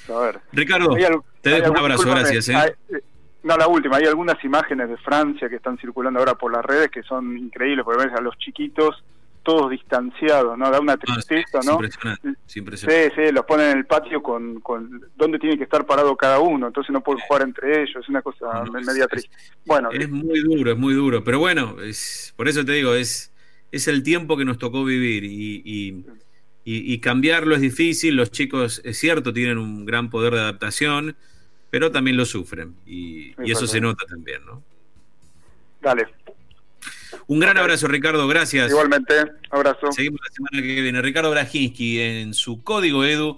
Se 0.05 0.11
va 0.11 0.23
a 0.23 0.25
ver. 0.25 0.41
Ricardo, 0.51 0.93
te 1.39 1.49
dejo 1.51 1.71
un 1.71 1.77
abrazo, 1.77 2.09
gracias. 2.09 2.49
¿eh? 2.49 2.75
Eh, 2.89 2.99
no, 3.43 3.55
la 3.55 3.69
última, 3.69 3.95
hay 3.95 4.03
algunas 4.07 4.43
imágenes 4.43 4.89
de 4.89 4.97
Francia 4.97 5.47
que 5.47 5.55
están 5.55 5.77
circulando 5.77 6.19
ahora 6.19 6.35
por 6.35 6.51
las 6.51 6.65
redes 6.65 6.91
que 6.91 7.01
son 7.01 7.37
increíbles, 7.37 7.85
porque 7.85 8.07
ves 8.07 8.13
a 8.13 8.21
los 8.21 8.37
chiquitos 8.39 9.01
todos 9.43 9.69
distanciados, 9.69 10.57
¿no? 10.57 10.71
Da 10.71 10.79
una 10.79 10.97
tristeza, 10.97 11.59
¿no? 11.65 11.79
Sí, 12.45 12.63
sí, 12.75 13.31
los 13.31 13.45
ponen 13.45 13.71
en 13.71 13.77
el 13.79 13.85
patio 13.85 14.23
con, 14.23 14.61
con 14.61 15.01
dónde 15.15 15.37
tiene 15.37 15.57
que 15.57 15.65
estar 15.65 15.85
parado 15.85 16.15
cada 16.15 16.39
uno, 16.39 16.67
entonces 16.67 16.91
no 16.91 17.01
pueden 17.01 17.21
jugar 17.27 17.43
entre 17.43 17.83
ellos, 17.83 17.97
es 18.01 18.09
una 18.09 18.21
cosa 18.21 18.63
media 18.85 19.07
triste. 19.07 19.29
Bueno, 19.65 19.91
es 19.91 20.09
muy 20.09 20.39
duro, 20.39 20.71
es 20.71 20.77
muy 20.77 20.93
duro, 20.93 21.23
pero 21.23 21.39
bueno, 21.39 21.81
es, 21.81 22.33
por 22.37 22.47
eso 22.47 22.63
te 22.65 22.71
digo, 22.71 22.93
es, 22.93 23.33
es 23.71 23.87
el 23.87 24.01
tiempo 24.01 24.37
que 24.37 24.45
nos 24.45 24.57
tocó 24.57 24.85
vivir 24.85 25.25
y, 25.25 26.05
y, 26.65 26.99
cambiarlo 26.99 27.55
es 27.55 27.61
difícil, 27.61 28.15
los 28.15 28.31
chicos, 28.31 28.81
es 28.85 28.97
cierto, 28.97 29.33
tienen 29.33 29.57
un 29.57 29.85
gran 29.85 30.09
poder 30.09 30.33
de 30.33 30.39
adaptación, 30.39 31.17
pero 31.69 31.91
también 31.91 32.15
lo 32.15 32.25
sufren 32.25 32.75
y, 32.85 33.33
y 33.43 33.51
eso 33.51 33.67
se 33.67 33.81
nota 33.81 34.05
también, 34.05 34.45
¿no? 34.45 34.63
Dale, 35.81 36.07
un 37.27 37.39
gran 37.39 37.57
abrazo, 37.57 37.87
Ricardo, 37.87 38.27
gracias. 38.27 38.69
Igualmente, 38.69 39.13
abrazo. 39.49 39.91
Seguimos 39.91 40.19
la 40.27 40.33
semana 40.33 40.67
que 40.67 40.81
viene. 40.81 41.01
Ricardo 41.01 41.31
Brajinski 41.31 42.01
en 42.01 42.33
su 42.33 42.63
código 42.63 43.05
Edu 43.05 43.31